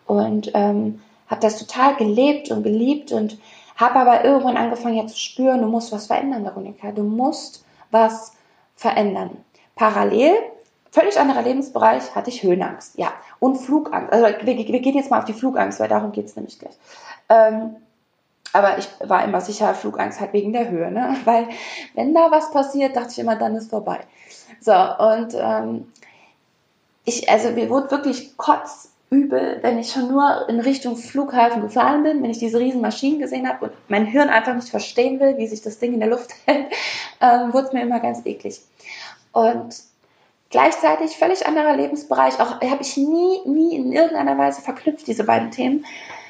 und 0.06 0.52
ähm, 0.54 1.02
habe 1.26 1.40
das 1.40 1.58
total 1.58 1.96
gelebt 1.96 2.52
und 2.52 2.62
geliebt 2.62 3.10
und 3.10 3.38
habe 3.74 3.96
aber 3.96 4.24
irgendwann 4.24 4.56
angefangen 4.56 4.96
ja 4.96 5.06
zu 5.08 5.18
spüren, 5.18 5.62
du 5.62 5.66
musst 5.66 5.90
was 5.90 6.06
verändern, 6.06 6.44
Veronika. 6.44 6.92
Du 6.92 7.02
musst 7.02 7.64
was 7.90 8.34
verändern. 8.76 9.30
Parallel, 9.74 10.34
völlig 10.92 11.18
anderer 11.18 11.42
Lebensbereich, 11.42 12.14
hatte 12.14 12.30
ich 12.30 12.44
Höhenangst. 12.44 12.96
Ja, 12.96 13.12
und 13.40 13.56
Flugangst. 13.56 14.12
Also 14.12 14.26
wir, 14.42 14.56
wir 14.56 14.80
gehen 14.80 14.94
jetzt 14.94 15.10
mal 15.10 15.18
auf 15.18 15.24
die 15.24 15.32
Flugangst, 15.32 15.80
weil 15.80 15.88
darum 15.88 16.12
geht 16.12 16.26
es 16.26 16.36
nämlich 16.36 16.60
gleich. 16.60 16.76
Ähm, 17.28 17.76
aber 18.52 18.78
ich 18.78 18.88
war 19.00 19.24
immer 19.24 19.40
sicher 19.40 19.74
Flugangst 19.74 20.20
halt 20.20 20.32
wegen 20.32 20.52
der 20.52 20.70
Höhe, 20.70 20.90
ne? 20.90 21.16
Weil 21.24 21.48
wenn 21.94 22.14
da 22.14 22.30
was 22.30 22.50
passiert, 22.50 22.96
dachte 22.96 23.10
ich 23.12 23.18
immer, 23.18 23.36
dann 23.36 23.56
ist 23.56 23.70
vorbei. 23.70 24.00
So, 24.60 24.72
und 24.72 25.34
ähm, 25.34 25.92
ich, 27.04 27.28
also 27.28 27.50
mir 27.50 27.70
wurde 27.70 27.90
wirklich 27.90 28.36
kotzübel, 28.36 29.58
wenn 29.62 29.78
ich 29.78 29.92
schon 29.92 30.08
nur 30.08 30.48
in 30.48 30.60
Richtung 30.60 30.96
Flughafen 30.96 31.62
gefahren 31.62 32.02
bin, 32.02 32.22
wenn 32.22 32.30
ich 32.30 32.38
diese 32.38 32.58
riesen 32.58 32.80
Maschinen 32.80 33.20
gesehen 33.20 33.48
habe 33.48 33.66
und 33.66 33.72
mein 33.88 34.06
Hirn 34.06 34.28
einfach 34.28 34.54
nicht 34.54 34.68
verstehen 34.68 35.20
will, 35.20 35.38
wie 35.38 35.46
sich 35.46 35.62
das 35.62 35.78
Ding 35.78 35.94
in 35.94 36.00
der 36.00 36.08
Luft 36.08 36.32
hält, 36.46 36.66
ähm, 37.20 37.52
wurde 37.52 37.68
es 37.68 37.72
mir 37.72 37.82
immer 37.82 38.00
ganz 38.00 38.24
eklig. 38.24 38.60
Und 39.32 39.76
gleichzeitig 40.50 41.16
völlig 41.16 41.46
anderer 41.46 41.76
Lebensbereich, 41.76 42.40
auch 42.40 42.60
habe 42.60 42.82
ich 42.82 42.96
nie, 42.96 43.40
nie 43.44 43.76
in 43.76 43.92
irgendeiner 43.92 44.38
Weise 44.38 44.62
verknüpft, 44.62 45.06
diese 45.06 45.24
beiden 45.24 45.50
Themen 45.50 45.84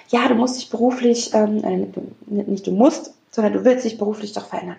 ja, 0.08 0.28
du 0.28 0.34
musst 0.34 0.56
dich 0.56 0.70
beruflich, 0.70 1.32
ähm, 1.34 1.64
äh, 1.64 1.86
nicht 2.26 2.66
du 2.66 2.72
musst, 2.72 3.14
sondern 3.30 3.52
du 3.52 3.64
willst 3.64 3.84
dich 3.84 3.98
beruflich 3.98 4.32
doch 4.32 4.46
verändern. 4.46 4.76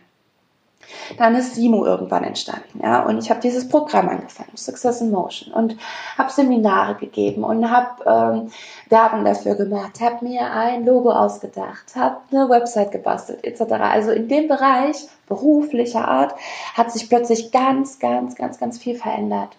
Dann 1.18 1.36
ist 1.36 1.56
Simo 1.56 1.86
irgendwann 1.86 2.24
entstanden, 2.24 2.80
ja, 2.82 3.04
und 3.04 3.18
ich 3.18 3.30
habe 3.30 3.42
dieses 3.42 3.68
Programm 3.68 4.08
angefangen, 4.08 4.56
Success 4.56 5.02
in 5.02 5.12
Motion, 5.12 5.54
und 5.54 5.76
habe 6.18 6.32
Seminare 6.32 6.96
gegeben 6.96 7.44
und 7.44 7.70
habe 7.70 8.04
ähm, 8.06 8.52
Werbung 8.90 9.26
dafür 9.26 9.56
gemacht, 9.56 10.00
habe 10.00 10.24
mir 10.26 10.50
ein 10.52 10.86
Logo 10.86 11.12
ausgedacht, 11.12 11.96
habe 11.96 12.18
eine 12.32 12.50
Website 12.50 12.92
gebastelt, 12.92 13.44
etc. 13.44 13.74
Also 13.74 14.12
in 14.12 14.30
dem 14.30 14.48
Bereich 14.48 15.08
beruflicher 15.28 16.08
Art 16.08 16.36
hat 16.74 16.92
sich 16.92 17.10
plötzlich 17.10 17.52
ganz, 17.52 18.00
ganz, 18.00 18.36
ganz, 18.36 18.58
ganz 18.58 18.78
viel 18.78 18.96
verändert. 18.96 19.58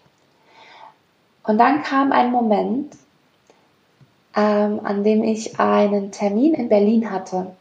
Und 1.45 1.59
dann 1.59 1.83
kam 1.83 2.13
ein 2.13 2.31
Moment, 2.31 2.95
ähm, 4.39 4.81
an 4.85 5.03
dem 5.03 5.25
ich 5.25 5.59
einen 5.59 6.13
Termin 6.13 6.55
in 6.55 6.69
Berlin 6.69 7.11
hatte. 7.11 7.57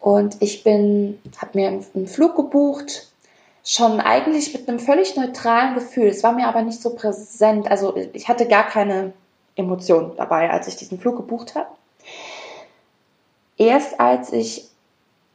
Und 0.00 0.42
ich 0.42 0.64
bin, 0.64 1.20
habe 1.40 1.52
mir 1.54 1.68
einen 1.68 2.08
Flug 2.08 2.34
gebucht, 2.34 3.08
schon 3.64 4.00
eigentlich 4.00 4.52
mit 4.52 4.68
einem 4.68 4.80
völlig 4.80 5.16
neutralen 5.16 5.74
Gefühl. 5.74 6.08
Es 6.08 6.24
war 6.24 6.32
mir 6.32 6.48
aber 6.48 6.62
nicht 6.62 6.82
so 6.82 6.94
präsent. 6.96 7.70
Also 7.70 7.96
ich 8.12 8.28
hatte 8.28 8.48
gar 8.48 8.66
keine 8.66 9.12
Emotion 9.54 10.12
dabei, 10.16 10.50
als 10.50 10.66
ich 10.66 10.74
diesen 10.74 10.98
Flug 10.98 11.16
gebucht 11.18 11.54
habe. 11.54 11.68
Erst 13.56 14.00
als 14.00 14.32
ich 14.32 14.68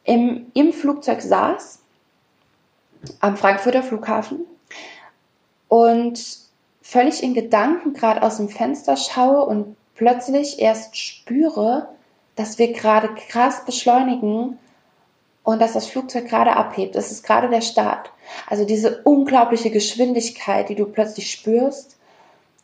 im, 0.04 0.48
im 0.54 0.74
Flugzeug 0.74 1.22
saß, 1.22 1.80
am 3.22 3.38
Frankfurter 3.38 3.84
Flughafen, 3.84 4.46
und 5.70 6.22
völlig 6.82 7.24
in 7.24 7.34
Gedanken 7.34 7.94
gerade 7.94 8.22
aus 8.22 8.36
dem 8.36 8.50
Fenster 8.50 8.98
schaue 8.98 9.46
und 9.46 9.78
plötzlich 10.02 10.60
erst 10.60 10.98
spüre, 10.98 11.88
dass 12.36 12.58
wir 12.58 12.74
gerade 12.74 13.10
krass 13.30 13.66
beschleunigen 13.66 14.58
und 15.44 15.62
dass 15.62 15.74
das 15.74 15.86
Flugzeug 15.86 16.28
gerade 16.28 16.56
abhebt. 16.56 16.96
Das 16.96 17.12
ist 17.12 17.24
gerade 17.24 17.50
der 17.50 17.62
Start. 17.62 18.10
Also 18.50 18.66
diese 18.66 19.04
unglaubliche 19.04 19.70
Geschwindigkeit, 19.70 20.70
die 20.70 20.76
du 20.76 20.88
plötzlich 20.88 21.30
spürst 21.30 21.98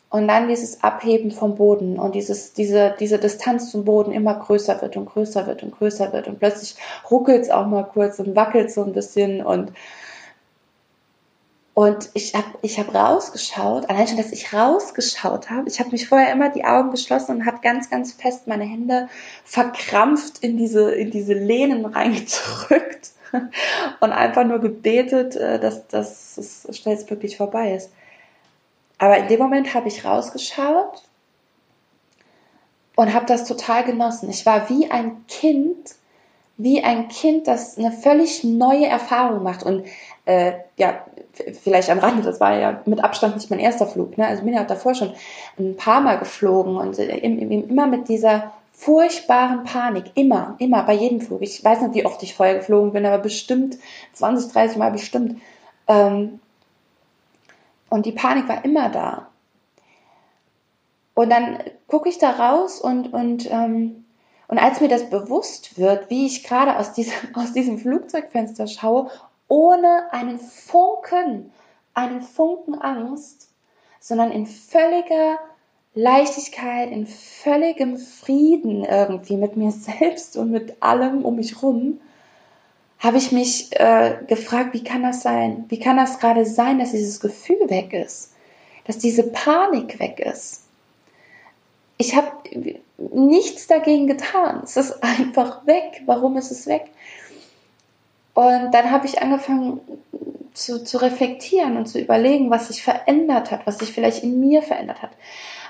und 0.10 0.28
dann 0.28 0.48
dieses 0.48 0.84
Abheben 0.84 1.30
vom 1.30 1.54
Boden 1.54 2.00
und 2.00 2.16
dieses, 2.16 2.54
diese, 2.54 2.96
diese 3.00 3.20
Distanz 3.20 3.70
zum 3.70 3.86
Boden 3.86 4.14
immer 4.14 4.34
größer 4.34 4.82
wird 4.82 4.98
und 4.98 5.06
größer 5.06 5.46
wird 5.46 5.62
und 5.62 5.78
größer 5.78 6.12
wird 6.14 6.28
und 6.28 6.40
plötzlich 6.40 6.76
ruckelt 7.12 7.44
es 7.44 7.52
auch 7.52 7.68
mal 7.68 7.84
kurz 7.84 8.18
und 8.18 8.36
wackelt 8.36 8.72
so 8.72 8.84
ein 8.84 8.94
bisschen 8.94 9.46
und 9.46 9.74
und 11.78 12.10
ich 12.16 12.34
habe 12.34 12.58
ich 12.64 12.80
hab 12.80 12.96
rausgeschaut, 12.96 13.88
allein 13.88 14.08
schon, 14.08 14.18
dass 14.18 14.32
ich 14.32 14.52
rausgeschaut 14.52 15.52
habe. 15.52 15.70
Ich 15.70 15.80
habe 15.80 15.92
mich 15.92 16.08
vorher 16.08 16.32
immer 16.32 16.50
die 16.50 16.66
Augen 16.66 16.90
geschlossen 16.90 17.36
und 17.36 17.46
habe 17.46 17.60
ganz, 17.62 17.92
ganz 17.92 18.14
fest 18.14 18.48
meine 18.48 18.64
Hände 18.64 19.10
verkrampft 19.46 20.40
in 20.40 20.58
diese, 20.58 20.92
in 20.92 21.12
diese 21.12 21.36
Lehnen 21.36 21.86
reingedrückt 21.86 23.12
und 24.00 24.12
einfach 24.12 24.44
nur 24.44 24.58
gebetet, 24.58 25.36
äh, 25.36 25.60
dass, 25.60 25.86
dass 25.86 26.38
es 26.40 26.68
schnellstmöglich 26.76 27.38
vorbei 27.38 27.76
ist. 27.76 27.92
Aber 28.98 29.20
in 29.20 29.28
dem 29.28 29.40
Moment 29.40 29.76
habe 29.76 29.88
ich 29.88 30.04
rausgeschaut 30.04 31.04
und 32.96 33.14
habe 33.14 33.28
das 33.28 33.46
total 33.46 33.84
genossen. 33.84 34.32
Ich 34.32 34.48
war 34.48 34.68
wie 34.72 34.90
ein 34.90 35.28
Kind, 35.28 35.94
wie 36.58 36.84
ein 36.84 37.08
Kind, 37.10 37.48
das 37.48 37.78
eine 37.78 37.92
völlig 37.92 38.44
neue 38.44 38.88
Erfahrung 38.88 39.44
macht. 39.44 39.62
Und 39.62 39.86
äh, 40.26 40.54
ja, 40.76 41.06
vielleicht 41.62 41.90
am 41.90 42.00
Rande, 42.00 42.24
das 42.24 42.40
war 42.40 42.58
ja 42.58 42.82
mit 42.86 43.04
Abstand 43.04 43.36
nicht 43.36 43.50
mein 43.50 43.60
erster 43.60 43.88
Flug. 43.88 44.18
Ne? 44.18 44.28
Also 44.28 44.44
bin 44.44 44.58
auch 44.58 44.68
davor 44.68 44.96
schon 44.96 45.14
ein 45.58 45.76
paar 45.76 46.02
Mal 46.02 46.20
geflogen 46.20 46.78
und 46.78 46.98
äh, 47.00 47.18
immer 47.18 47.88
mit 47.88 48.10
dieser 48.10 48.52
furchtbaren 48.74 49.64
Panik, 49.64 50.12
immer, 50.14 50.56
immer 50.60 50.84
bei 50.84 50.94
jedem 50.94 51.20
Flug. 51.20 51.42
Ich 51.42 51.64
weiß 51.64 51.82
nicht, 51.82 51.96
wie 51.96 52.06
oft 52.06 52.22
ich 52.22 52.36
vorher 52.36 52.58
geflogen 52.58 52.94
bin, 52.94 53.06
aber 53.06 53.18
bestimmt 53.18 53.78
20, 54.14 54.54
30 54.54 54.78
Mal 54.78 54.92
bestimmt. 54.92 55.42
Ähm, 55.88 56.40
und 57.90 58.06
die 58.06 58.12
Panik 58.12 58.48
war 58.48 58.64
immer 58.64 58.90
da. 58.90 59.30
Und 61.16 61.32
dann 61.32 61.58
gucke 61.88 62.10
ich 62.10 62.20
da 62.20 62.30
raus 62.30 62.80
und, 62.80 63.12
und, 63.12 63.50
ähm, 63.52 64.06
Und 64.48 64.60
als 64.60 64.80
mir 64.80 64.88
das 64.88 65.10
bewusst 65.10 65.80
wird, 65.80 66.12
wie 66.12 66.28
ich 66.28 66.44
gerade 66.44 66.78
aus 66.78 66.94
diesem, 66.94 67.14
aus 67.34 67.54
diesem 67.54 67.80
Flugzeugfenster 67.80 68.68
schaue, 68.68 69.10
ohne 69.48 70.12
einen 70.12 70.40
Funken, 70.40 71.52
einen 71.94 72.22
Funken 72.22 72.76
Angst, 72.76 73.50
sondern 74.00 74.32
in 74.32 74.46
völliger 74.46 75.40
Leichtigkeit, 75.94 76.92
in 76.92 77.08
völligem 77.08 77.98
Frieden 77.98 78.84
irgendwie 78.84 79.36
mit 79.36 79.58
mir 79.58 79.72
selbst 79.72 80.38
und 80.38 80.52
mit 80.52 80.82
allem 80.82 81.26
um 81.26 81.36
mich 81.36 81.62
rum, 81.62 82.00
habe 83.00 83.18
ich 83.18 83.32
mich 83.32 83.70
äh, 83.80 84.18
gefragt, 84.28 84.74
wie 84.74 84.84
kann 84.84 85.04
das 85.04 85.22
sein? 85.22 85.66
Wie 85.70 85.80
kann 85.80 85.98
das 85.98 86.20
gerade 86.20 86.46
sein, 86.46 86.80
dass 86.80 86.92
dieses 86.92 87.20
Gefühl 87.20 87.70
weg 87.70 87.94
ist? 87.94 88.34
Dass 88.86 88.98
diese 88.98 89.24
Panik 89.24 90.00
weg 90.00 90.20
ist? 90.20 90.64
Ich 91.98 92.16
habe 92.16 92.32
nichts 92.98 93.68
dagegen 93.68 94.08
getan. 94.08 94.62
Es 94.64 94.78
ist 94.78 95.04
einfach 95.04 95.66
weg. 95.68 96.04
Warum 96.06 96.38
ist 96.38 96.52
es 96.52 96.68
weg? 96.68 96.86
Und 98.38 98.72
dann 98.72 98.92
habe 98.92 99.08
ich 99.08 99.20
angefangen 99.20 99.82
zu, 100.54 100.84
zu 100.84 101.02
reflektieren 101.02 101.76
und 101.76 101.88
zu 101.88 102.00
überlegen, 102.00 102.52
was 102.52 102.68
sich 102.68 102.84
verändert 102.84 103.50
hat, 103.50 103.66
was 103.66 103.80
sich 103.80 103.92
vielleicht 103.92 104.22
in 104.22 104.40
mir 104.40 104.62
verändert 104.62 105.02
hat. 105.02 105.10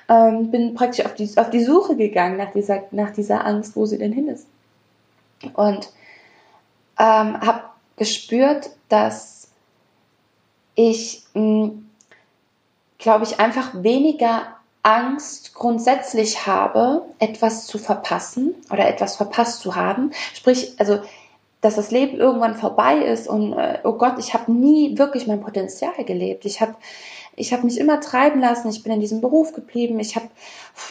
Ähm, 0.10 0.52
bin 0.52 0.74
praktisch 0.74 1.06
auf 1.06 1.16
die, 1.16 1.32
auf 1.38 1.50
die 1.50 1.64
Suche 1.64 1.96
gegangen 1.96 2.36
nach 2.36 2.52
dieser, 2.52 2.84
nach 2.92 3.12
dieser 3.12 3.46
Angst, 3.46 3.78
wo 3.78 3.86
sie 3.86 3.98
denn 3.98 4.12
hin 4.12 4.28
ist. 4.28 4.48
Und 5.54 5.88
ähm, 7.00 7.40
habe 7.40 7.62
gespürt, 7.96 8.72
dass 8.90 9.48
ich, 10.76 11.24
hm, 11.32 11.88
glaube 12.98 13.24
ich, 13.24 13.40
einfach 13.40 13.82
weniger 13.82 14.58
Angst 14.84 15.54
grundsätzlich 15.54 16.46
habe, 16.46 17.04
etwas 17.20 17.66
zu 17.66 17.78
verpassen 17.78 18.56
oder 18.70 18.90
etwas 18.90 19.16
verpasst 19.16 19.62
zu 19.62 19.78
haben. 19.78 20.12
Sprich, 20.34 20.74
also, 20.80 21.00
dass 21.62 21.76
das 21.76 21.92
Leben 21.92 22.18
irgendwann 22.18 22.56
vorbei 22.56 22.98
ist 22.98 23.28
und, 23.28 23.54
äh, 23.54 23.80
oh 23.84 23.94
Gott, 23.94 24.16
ich 24.20 24.34
habe 24.34 24.52
nie 24.52 24.98
wirklich 24.98 25.28
mein 25.28 25.42
Potenzial 25.42 26.04
gelebt. 26.06 26.46
Ich 26.46 26.62
habe 26.62 26.76
ich 27.40 27.54
habe 27.54 27.66
mich 27.66 27.80
immer 27.80 28.02
treiben 28.02 28.42
lassen, 28.42 28.68
ich 28.70 28.82
bin 28.82 28.92
in 28.92 29.00
diesem 29.00 29.22
Beruf 29.22 29.54
geblieben, 29.54 30.00
ich 30.00 30.16
hab, 30.16 30.24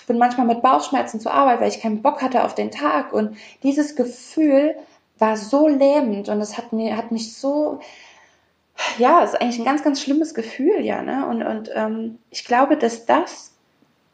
bin 0.06 0.16
manchmal 0.16 0.46
mit 0.46 0.62
Bauchschmerzen 0.62 1.18
zur 1.18 1.34
Arbeit, 1.34 1.60
weil 1.60 1.68
ich 1.68 1.80
keinen 1.80 2.02
Bock 2.02 2.22
hatte 2.22 2.44
auf 2.44 2.54
den 2.54 2.70
Tag 2.70 3.12
und 3.12 3.36
dieses 3.64 3.96
Gefühl 3.96 4.76
war 5.18 5.36
so 5.36 5.66
lähmend 5.66 6.28
und 6.28 6.40
es 6.40 6.56
hat, 6.56 6.72
mir, 6.72 6.96
hat 6.96 7.10
mich 7.10 7.36
so, 7.36 7.80
ja, 8.96 9.24
es 9.24 9.32
ist 9.32 9.40
eigentlich 9.40 9.58
ein 9.58 9.64
ganz, 9.64 9.82
ganz 9.82 10.00
schlimmes 10.00 10.34
Gefühl, 10.34 10.84
ja, 10.84 11.02
ne? 11.02 11.26
Und, 11.26 11.42
und 11.42 11.70
ähm, 11.74 12.18
ich 12.30 12.44
glaube, 12.44 12.76
dass 12.76 13.06
das 13.06 13.52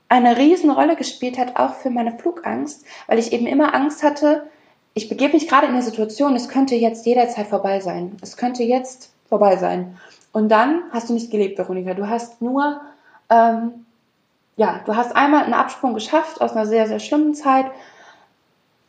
eine 0.08 0.36
Riesenrolle 0.36 0.96
gespielt 0.96 1.38
hat, 1.38 1.56
auch 1.56 1.74
für 1.74 1.90
meine 1.90 2.18
Flugangst, 2.18 2.84
weil 3.08 3.18
ich 3.18 3.32
eben 3.32 3.46
immer 3.46 3.74
Angst 3.74 4.02
hatte, 4.02 4.48
ich 4.94 5.08
begebe 5.08 5.34
mich 5.34 5.48
gerade 5.48 5.66
in 5.66 5.72
der 5.72 5.82
Situation, 5.82 6.36
es 6.36 6.48
könnte 6.48 6.74
jetzt 6.74 7.06
jederzeit 7.06 7.46
vorbei 7.46 7.80
sein. 7.80 8.16
Es 8.20 8.36
könnte 8.36 8.62
jetzt 8.62 9.10
vorbei 9.28 9.56
sein. 9.56 9.98
Und 10.32 10.48
dann 10.48 10.82
hast 10.92 11.08
du 11.08 11.14
nicht 11.14 11.30
gelebt, 11.30 11.58
Veronika. 11.58 11.94
Du 11.94 12.08
hast 12.08 12.42
nur, 12.42 12.80
ähm, 13.30 13.86
ja, 14.56 14.80
du 14.84 14.96
hast 14.96 15.14
einmal 15.16 15.44
einen 15.44 15.54
Absprung 15.54 15.94
geschafft 15.94 16.40
aus 16.40 16.52
einer 16.52 16.66
sehr, 16.66 16.86
sehr 16.86 17.00
schlimmen 17.00 17.34
Zeit 17.34 17.66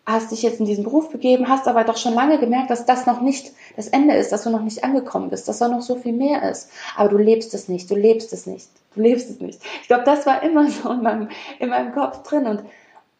hast 0.05 0.31
dich 0.31 0.41
jetzt 0.41 0.59
in 0.59 0.65
diesen 0.65 0.83
Beruf 0.83 1.09
begeben, 1.09 1.47
hast 1.47 1.67
aber 1.67 1.83
doch 1.85 1.97
schon 1.97 2.13
lange 2.13 2.37
gemerkt, 2.37 2.69
dass 2.69 2.85
das 2.85 3.05
noch 3.05 3.21
nicht 3.21 3.53
das 3.75 3.87
Ende 3.87 4.15
ist, 4.15 4.31
dass 4.31 4.43
du 4.43 4.49
noch 4.49 4.61
nicht 4.61 4.83
angekommen 4.83 5.29
bist, 5.29 5.47
dass 5.47 5.59
da 5.59 5.69
noch 5.69 5.81
so 5.81 5.95
viel 5.95 6.11
mehr 6.11 6.49
ist. 6.49 6.69
Aber 6.97 7.09
du 7.09 7.17
lebst 7.17 7.53
es 7.53 7.69
nicht, 7.69 7.89
du 7.89 7.95
lebst 7.95 8.33
es 8.33 8.45
nicht, 8.45 8.67
du 8.95 9.01
lebst 9.01 9.29
es 9.29 9.39
nicht. 9.39 9.61
Ich 9.81 9.87
glaube, 9.87 10.03
das 10.03 10.25
war 10.25 10.43
immer 10.43 10.69
so 10.69 10.91
in 10.91 11.01
meinem, 11.01 11.29
in 11.59 11.69
meinem 11.69 11.93
Kopf 11.93 12.23
drin. 12.23 12.47
Und 12.47 12.63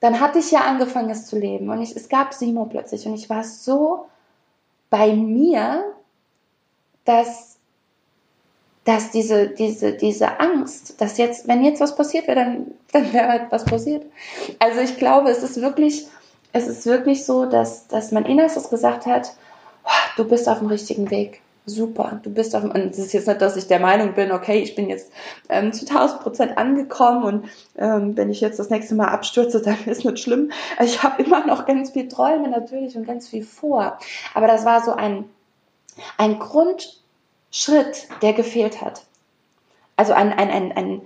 dann 0.04 0.20
hatte 0.20 0.40
ich 0.40 0.52
ja 0.52 0.62
angefangen, 0.62 1.10
es 1.10 1.26
zu 1.26 1.40
leben. 1.40 1.70
Und 1.70 1.82
ich, 1.82 1.96
es 1.96 2.10
gab 2.10 2.34
Simo 2.34 2.66
plötzlich. 2.66 3.06
Und 3.08 3.16
ich 3.16 3.30
war 3.30 3.44
so 3.44 4.06
bei 4.90 5.14
mir, 5.14 5.84
dass, 7.06 7.58
dass 8.84 9.12
diese, 9.12 9.48
diese, 9.48 9.94
diese 9.94 10.40
Angst, 10.40 11.00
dass 11.02 11.18
jetzt, 11.18 11.48
wenn 11.48 11.64
jetzt 11.64 11.82
was 11.82 11.96
passiert 11.96 12.28
wäre, 12.28 12.44
dann, 12.44 12.72
dann 12.92 13.14
wäre 13.14 13.28
halt 13.28 13.52
was 13.52 13.66
passiert. 13.66 14.06
Also 14.60 14.82
ich 14.82 14.98
glaube, 14.98 15.30
es 15.30 15.42
ist 15.42 15.62
wirklich 15.62 16.08
es 16.54 16.68
ist 16.68 16.86
wirklich 16.86 17.26
so, 17.26 17.46
dass, 17.46 17.88
dass 17.88 18.12
mein 18.12 18.26
Innerstes 18.26 18.70
gesagt 18.70 19.08
hat, 19.08 19.34
du 20.16 20.24
bist 20.24 20.48
auf 20.48 20.60
dem 20.60 20.68
richtigen 20.68 21.10
Weg. 21.10 21.42
Super, 21.66 22.20
du 22.24 22.30
bist 22.30 22.54
auf 22.56 22.62
dem, 22.62 22.72
und 22.72 22.92
es 22.92 22.98
ist 22.98 23.14
jetzt 23.14 23.28
nicht, 23.28 23.42
dass 23.42 23.56
ich 23.56 23.68
der 23.68 23.80
Meinung 23.80 24.16
bin, 24.16 24.34
okay, 24.34 24.60
ich 24.60 24.76
bin 24.76 24.90
jetzt 24.90 25.10
ähm, 25.48 25.72
zu 25.72 25.86
1000 25.86 26.22
Prozent 26.22 26.58
angekommen 26.58 27.24
und 27.24 27.50
ähm, 27.78 28.18
wenn 28.18 28.30
ich 28.30 28.42
jetzt 28.42 28.60
das 28.60 28.70
nächste 28.70 28.96
Mal 28.96 29.08
abstürze, 29.08 29.62
dann 29.66 29.78
ist 29.86 30.04
nicht 30.04 30.20
schlimm. 30.20 30.52
Ich 30.84 31.04
habe 31.04 31.24
immer 31.24 31.48
noch 31.48 31.66
ganz 31.66 31.92
viel 31.92 32.10
Träume 32.10 32.50
natürlich 32.50 32.98
und 32.98 33.08
ganz 33.08 33.30
viel 33.30 33.44
vor. 33.46 33.98
Aber 34.34 34.48
das 34.48 34.66
war 34.66 34.84
so 34.84 34.92
ein, 34.92 35.24
ein 36.18 36.38
Grundschritt, 36.38 38.10
der 38.22 38.34
gefehlt 38.34 38.82
hat. 38.82 39.04
Also 39.96 40.12
ein, 40.12 40.34
ein, 40.34 40.50
ein, 40.50 40.72
ein, 40.74 41.02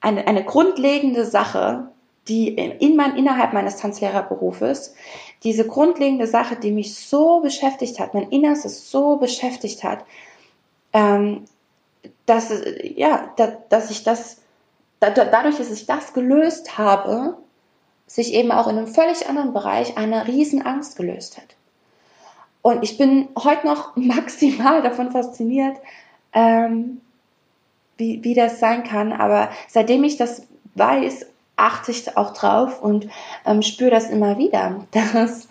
eine, 0.00 0.26
eine 0.26 0.44
grundlegende 0.44 1.24
Sache, 1.24 1.88
die 2.26 2.48
in 2.48 2.96
mein, 2.96 3.16
innerhalb 3.16 3.52
meines 3.52 3.76
Tanzlehrerberufes, 3.76 4.94
diese 5.44 5.66
grundlegende 5.66 6.26
Sache, 6.26 6.56
die 6.56 6.72
mich 6.72 6.94
so 6.96 7.40
beschäftigt 7.40 8.00
hat, 8.00 8.14
mein 8.14 8.30
Innerstes 8.30 8.90
so 8.90 9.16
beschäftigt 9.16 9.84
hat, 9.84 10.04
ähm, 10.92 11.44
dass, 12.26 12.52
ja, 12.82 13.32
da, 13.36 13.52
dass 13.68 13.90
ich 13.90 14.04
das, 14.04 14.38
da, 15.00 15.10
dadurch, 15.10 15.56
dass 15.56 15.70
ich 15.70 15.86
das 15.86 16.12
gelöst 16.12 16.78
habe, 16.78 17.36
sich 18.06 18.32
eben 18.32 18.50
auch 18.50 18.66
in 18.66 18.78
einem 18.78 18.86
völlig 18.86 19.28
anderen 19.28 19.52
Bereich 19.52 19.96
eine 19.96 20.26
Riesenangst 20.26 20.96
gelöst 20.96 21.36
hat. 21.36 21.56
Und 22.62 22.82
ich 22.82 22.98
bin 22.98 23.28
heute 23.38 23.66
noch 23.66 23.96
maximal 23.96 24.82
davon 24.82 25.12
fasziniert, 25.12 25.76
ähm, 26.32 27.00
wie, 27.96 28.22
wie 28.24 28.34
das 28.34 28.60
sein 28.60 28.82
kann. 28.82 29.12
Aber 29.12 29.50
seitdem 29.68 30.04
ich 30.04 30.16
das 30.16 30.42
weiß, 30.74 31.26
achte 31.58 31.90
ich 31.90 32.16
auch 32.16 32.32
drauf 32.32 32.82
und 32.82 33.08
ähm, 33.44 33.62
spüre 33.62 33.90
das 33.90 34.08
immer 34.08 34.38
wieder, 34.38 34.86
dass, 34.92 35.48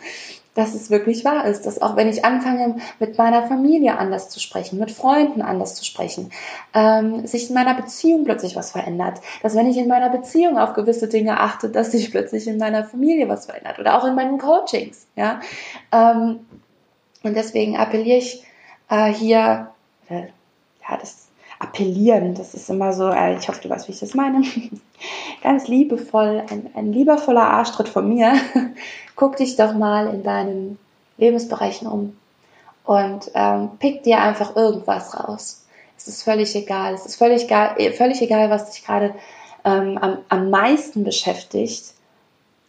dass 0.56 0.74
es 0.74 0.89
wirklich 0.89 1.24
wahr 1.26 1.46
ist, 1.46 1.65
dass 1.65 1.82
auch 1.82 1.96
wenn 1.96 2.08
ich 2.08 2.26
anfange, 2.26 2.78
mit 3.00 3.17
meiner 3.17 3.48
Familie 3.48 3.98
anders 3.98 4.30
zu 4.30 4.39
sprechen, 4.39 4.80
mit 4.80 4.91
Freunden 4.91 5.41
anders 5.41 5.76
zu 5.76 5.86
sprechen, 5.86 6.32
ähm, 6.74 7.28
sich 7.28 7.50
in 7.50 7.56
meiner 7.56 7.76
Beziehung 7.76 8.24
plötzlich 8.24 8.56
was 8.56 8.72
verändert, 8.72 9.22
dass 9.43 9.56
wenn 9.56 9.70
ich 9.70 9.78
in 9.78 9.88
meiner 9.88 10.10
Beziehung 10.10 10.58
auf 10.58 10.74
gewisse 10.74 11.08
Dinge 11.08 11.39
achte, 11.39 11.70
dass 11.70 11.91
sich 11.91 12.10
plötzlich 12.12 12.48
in 12.48 12.58
meiner 12.58 12.86
Familie 12.86 13.30
was 13.30 13.46
verändert 13.46 13.80
oder 13.80 13.98
auch 13.98 14.06
in 14.06 14.15
meinen 14.15 14.39
Coachings, 14.39 15.06
ja. 15.15 15.41
Ähm, 15.91 16.39
und 17.24 17.36
deswegen 17.36 17.78
appelliere 17.78 18.17
ich 18.17 18.43
äh, 18.89 19.12
hier, 19.12 19.72
äh, 20.10 20.28
ja, 20.88 20.98
das 20.98 21.27
appellieren. 21.60 22.36
Das 22.36 22.54
ist 22.54 22.70
immer 22.70 22.93
so, 22.93 23.10
äh, 23.10 23.38
ich 23.38 23.48
hoffe, 23.48 23.62
du 23.62 23.70
weißt, 23.70 23.88
wie 23.88 23.93
ich 23.93 24.00
das 24.00 24.13
meine. 24.13 24.43
Ganz 25.43 25.67
liebevoll, 25.67 26.43
ein, 26.50 26.70
ein 26.76 26.93
liebevoller 26.93 27.50
Arschtritt 27.50 27.89
von 27.89 28.08
mir. 28.08 28.34
Guck 29.15 29.38
dich 29.38 29.56
doch 29.56 29.74
mal 29.74 30.08
in 30.13 30.24
deinen 30.24 30.78
Lebensbereichen 31.17 31.88
um 31.88 32.15
und 32.86 33.32
ähm, 33.34 33.72
pick 33.80 34.04
dir 34.04 34.20
einfach 34.22 34.56
irgendwas 34.56 35.13
raus. 35.17 35.65
Es 35.98 36.08
ist 36.08 36.24
völlig 36.24 36.56
egal. 36.56 36.93
Es 36.93 37.06
ist 37.06 37.15
völlig 37.15 37.43
egal, 37.43 37.76
äh, 37.78 37.91
völlig 37.91 38.22
egal 38.22 38.50
was 38.50 38.72
dich 38.72 38.86
gerade 38.86 39.13
ähm, 39.65 39.98
am, 39.98 40.20
am 40.30 40.50
meisten 40.50 41.04
beschäftigt. 41.04 41.93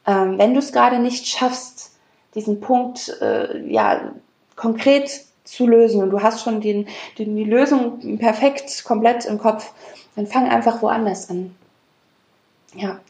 Ähm, 0.06 0.38
wenn 0.38 0.54
du 0.54 0.60
es 0.60 0.72
gerade 0.72 0.98
nicht 0.98 1.26
schaffst, 1.26 1.92
diesen 2.34 2.60
Punkt 2.60 3.16
äh, 3.20 3.64
ja 3.70 4.12
konkret 4.56 5.24
zu 5.48 5.66
lösen 5.66 6.02
und 6.02 6.10
du 6.10 6.22
hast 6.22 6.42
schon 6.42 6.60
den, 6.60 6.86
den, 7.18 7.34
die 7.36 7.44
Lösung 7.44 8.18
perfekt, 8.18 8.84
komplett 8.84 9.24
im 9.24 9.38
Kopf, 9.38 9.72
dann 10.14 10.26
fang 10.26 10.48
einfach 10.48 10.82
woanders 10.82 11.30
an. 11.30 11.54
Ja. 12.74 13.00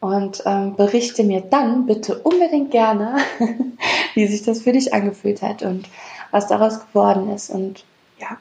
Und 0.00 0.42
ähm, 0.46 0.76
berichte 0.76 1.24
mir 1.24 1.40
dann 1.40 1.86
bitte 1.86 2.18
unbedingt 2.18 2.70
gerne, 2.70 3.16
wie 4.14 4.26
sich 4.26 4.42
das 4.42 4.62
für 4.62 4.72
dich 4.72 4.92
angefühlt 4.94 5.42
hat 5.42 5.62
und 5.62 5.88
was 6.30 6.46
daraus 6.46 6.80
geworden 6.86 7.30
ist. 7.30 7.50
Und 7.50 7.84
ja, 8.18 8.36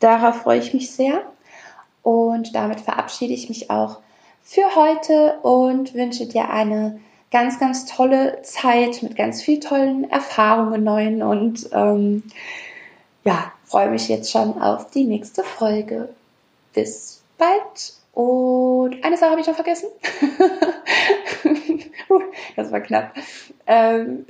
darauf 0.00 0.42
freue 0.42 0.58
ich 0.58 0.72
mich 0.72 0.90
sehr. 0.90 1.22
Und 2.02 2.54
damit 2.54 2.80
verabschiede 2.80 3.34
ich 3.34 3.48
mich 3.48 3.70
auch 3.70 3.98
für 4.42 4.74
heute 4.76 5.38
und 5.42 5.92
wünsche 5.94 6.26
dir 6.26 6.50
eine 6.50 7.00
ganz, 7.30 7.58
ganz 7.58 7.86
tolle 7.86 8.42
Zeit 8.42 9.02
mit 9.02 9.16
ganz 9.16 9.42
viel 9.42 9.60
tollen 9.60 10.08
Erfahrungen 10.10 10.84
neuen 10.84 11.22
und 11.22 11.68
ähm, 11.72 12.22
ja, 13.24 13.52
freue 13.64 13.90
mich 13.90 14.08
jetzt 14.08 14.30
schon 14.30 14.60
auf 14.60 14.90
die 14.90 15.04
nächste 15.04 15.42
Folge. 15.42 16.08
Bis 16.72 17.22
bald. 17.38 17.94
Und 18.12 19.04
eine 19.04 19.16
Sache 19.18 19.32
habe 19.32 19.40
ich 19.40 19.46
noch 19.46 19.54
vergessen. 19.56 19.88
das 22.56 22.72
war 22.72 22.80
knapp. 22.80 23.12
Ähm, 23.66 24.24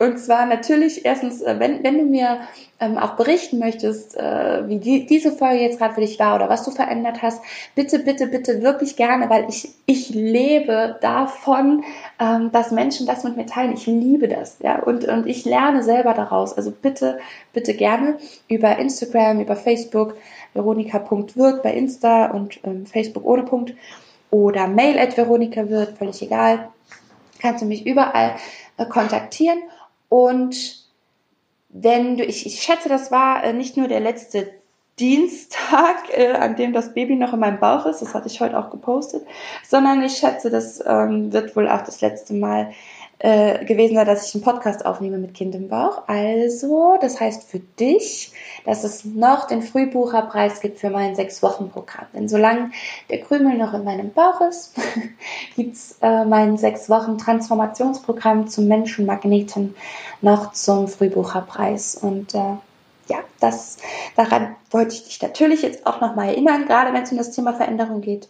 Und 0.00 0.18
zwar 0.20 0.46
natürlich 0.46 1.04
erstens, 1.04 1.42
äh, 1.42 1.56
wenn, 1.58 1.82
wenn 1.82 1.98
du 1.98 2.04
mir 2.04 2.40
ähm, 2.78 2.98
auch 2.98 3.16
berichten 3.16 3.58
möchtest, 3.58 4.16
äh, 4.16 4.68
wie 4.68 4.78
die, 4.78 5.06
diese 5.06 5.32
Folge 5.32 5.60
jetzt 5.60 5.78
gerade 5.78 5.94
für 5.94 6.00
dich 6.00 6.20
war 6.20 6.36
oder 6.36 6.48
was 6.48 6.64
du 6.64 6.70
verändert 6.70 7.20
hast, 7.20 7.42
bitte, 7.74 7.98
bitte, 7.98 8.28
bitte 8.28 8.62
wirklich 8.62 8.94
gerne, 8.94 9.28
weil 9.28 9.46
ich, 9.48 9.70
ich 9.86 10.10
lebe 10.10 10.96
davon, 11.00 11.82
ähm, 12.20 12.52
dass 12.52 12.70
Menschen 12.70 13.08
das 13.08 13.24
mit 13.24 13.36
mir 13.36 13.46
teilen. 13.46 13.72
Ich 13.72 13.86
liebe 13.86 14.28
das, 14.28 14.58
ja, 14.60 14.80
und, 14.80 15.04
und 15.08 15.26
ich 15.26 15.44
lerne 15.44 15.82
selber 15.82 16.14
daraus. 16.14 16.56
Also 16.56 16.70
bitte, 16.70 17.18
bitte 17.52 17.74
gerne 17.74 18.18
über 18.48 18.78
Instagram, 18.78 19.40
über 19.40 19.56
Facebook, 19.56 20.16
veronika.wirk 20.54 21.64
bei 21.64 21.72
Insta 21.74 22.26
und 22.26 22.60
ähm, 22.62 22.86
Facebook 22.86 23.24
ohne 23.24 23.42
Punkt 23.42 23.74
oder 24.30 24.68
mail 24.68 24.96
at 24.96 25.16
veronika 25.16 25.68
wird, 25.68 25.98
völlig 25.98 26.22
egal. 26.22 26.68
Kannst 27.40 27.62
du 27.62 27.66
mich 27.66 27.84
überall 27.84 28.36
äh, 28.76 28.86
kontaktieren 28.86 29.58
und 30.08 30.86
wenn 31.68 32.16
du, 32.16 32.24
ich, 32.24 32.46
ich 32.46 32.62
schätze, 32.62 32.88
das 32.88 33.10
war 33.10 33.44
äh, 33.44 33.52
nicht 33.52 33.76
nur 33.76 33.88
der 33.88 34.00
letzte 34.00 34.50
Dienstag, 34.98 35.96
äh, 36.16 36.32
an 36.32 36.56
dem 36.56 36.72
das 36.72 36.94
Baby 36.94 37.16
noch 37.16 37.32
in 37.32 37.40
meinem 37.40 37.60
Bauch 37.60 37.86
ist, 37.86 38.00
das 38.00 38.14
hatte 38.14 38.28
ich 38.28 38.40
heute 38.40 38.58
auch 38.58 38.70
gepostet, 38.70 39.26
sondern 39.66 40.02
ich 40.02 40.16
schätze, 40.16 40.50
das 40.50 40.82
ähm, 40.84 41.32
wird 41.32 41.56
wohl 41.56 41.68
auch 41.68 41.82
das 41.82 42.00
letzte 42.00 42.34
Mal 42.34 42.72
äh, 43.20 43.64
gewesen 43.64 43.96
sein, 43.96 44.06
dass 44.06 44.28
ich 44.28 44.34
einen 44.34 44.44
Podcast 44.44 44.86
aufnehme 44.86 45.18
mit 45.18 45.34
Kind 45.34 45.54
im 45.54 45.68
Bauch. 45.68 46.02
Also, 46.06 46.96
das 47.00 47.18
heißt 47.18 47.50
für 47.50 47.58
dich, 47.58 48.32
dass 48.64 48.84
es 48.84 49.04
noch 49.04 49.48
den 49.48 49.62
Frühbucherpreis 49.62 50.60
gibt 50.60 50.78
für 50.78 50.90
mein 50.90 51.16
Sechs-Wochen-Programm. 51.16 52.06
Denn 52.14 52.28
solange 52.28 52.70
der 53.10 53.20
Krümel 53.20 53.58
noch 53.58 53.74
in 53.74 53.82
meinem 53.82 54.12
Bauch 54.12 54.40
ist, 54.42 54.74
gibt's 55.56 55.96
äh, 56.00 56.24
mein 56.24 56.58
Sechs-Wochen-Transformationsprogramm 56.58 58.46
zum 58.46 58.68
Menschenmagneten 58.68 59.74
noch 60.20 60.52
zum 60.52 60.86
Frühbucherpreis. 60.86 61.96
Und 61.96 62.34
äh, 62.34 62.54
ja, 63.08 63.18
das, 63.40 63.78
daran 64.14 64.54
wollte 64.70 64.94
ich 64.94 65.04
dich 65.04 65.22
natürlich 65.22 65.62
jetzt 65.62 65.86
auch 65.86 66.00
nochmal 66.00 66.28
erinnern, 66.28 66.66
gerade 66.66 66.92
wenn 66.92 67.02
es 67.02 67.10
um 67.10 67.18
das 67.18 67.32
Thema 67.32 67.52
Veränderung 67.52 68.00
geht. 68.00 68.28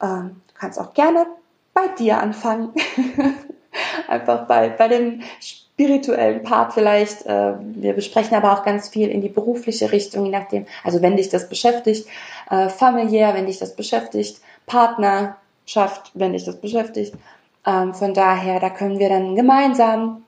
Ähm, 0.00 0.40
du 0.48 0.54
kannst 0.54 0.80
auch 0.80 0.94
gerne 0.94 1.26
bei 1.74 1.88
dir 1.98 2.18
anfangen. 2.18 2.72
Einfach 4.08 4.46
bei, 4.46 4.68
bei 4.68 4.88
dem 4.88 5.22
spirituellen 5.40 6.42
Part 6.42 6.74
vielleicht. 6.74 7.26
Äh, 7.26 7.54
wir 7.58 7.94
besprechen 7.94 8.36
aber 8.36 8.52
auch 8.52 8.64
ganz 8.64 8.88
viel 8.88 9.08
in 9.08 9.20
die 9.20 9.28
berufliche 9.28 9.92
Richtung, 9.92 10.24
je 10.24 10.32
nachdem, 10.32 10.66
also 10.84 11.02
wenn 11.02 11.16
dich 11.16 11.28
das 11.28 11.48
beschäftigt, 11.48 12.06
äh, 12.50 12.68
familiär, 12.68 13.34
wenn 13.34 13.46
dich 13.46 13.58
das 13.58 13.74
beschäftigt, 13.74 14.40
Partnerschaft, 14.66 16.10
wenn 16.14 16.32
dich 16.32 16.44
das 16.44 16.56
beschäftigt. 16.56 17.14
Ähm, 17.66 17.94
von 17.94 18.14
daher, 18.14 18.60
da 18.60 18.70
können 18.70 18.98
wir 18.98 19.08
dann 19.08 19.36
gemeinsam 19.36 20.24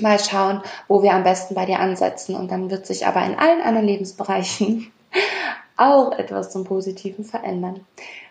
mal 0.00 0.18
schauen, 0.18 0.62
wo 0.86 1.02
wir 1.02 1.12
am 1.12 1.24
besten 1.24 1.54
bei 1.54 1.66
dir 1.66 1.80
ansetzen. 1.80 2.34
Und 2.34 2.50
dann 2.50 2.70
wird 2.70 2.86
sich 2.86 3.06
aber 3.06 3.24
in 3.24 3.36
allen 3.36 3.62
anderen 3.62 3.86
Lebensbereichen 3.86 4.92
auch 5.76 6.12
etwas 6.12 6.50
zum 6.50 6.64
Positiven 6.64 7.24
verändern. 7.24 7.84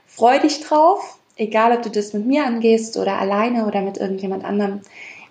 Freu 0.06 0.40
dich 0.40 0.62
drauf, 0.62 1.17
egal 1.38 1.72
ob 1.72 1.84
du 1.84 1.90
das 1.90 2.14
mit 2.14 2.26
mir 2.26 2.46
angehst 2.46 2.98
oder 2.98 3.20
alleine 3.20 3.66
oder 3.66 3.82
mit 3.82 3.98
irgendjemand 3.98 4.44
anderem. 4.44 4.82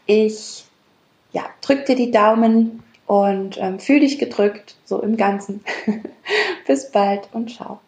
Ich 0.06 0.64
ja, 1.32 1.44
drück 1.60 1.84
dir 1.86 1.96
die 1.96 2.10
Daumen 2.10 2.82
und 3.06 3.58
ähm, 3.58 3.78
fühl 3.78 4.00
dich 4.00 4.18
gedrückt, 4.18 4.76
so 4.84 5.00
im 5.02 5.16
Ganzen. 5.16 5.62
Bis 6.66 6.90
bald 6.90 7.28
und 7.32 7.50
ciao. 7.50 7.80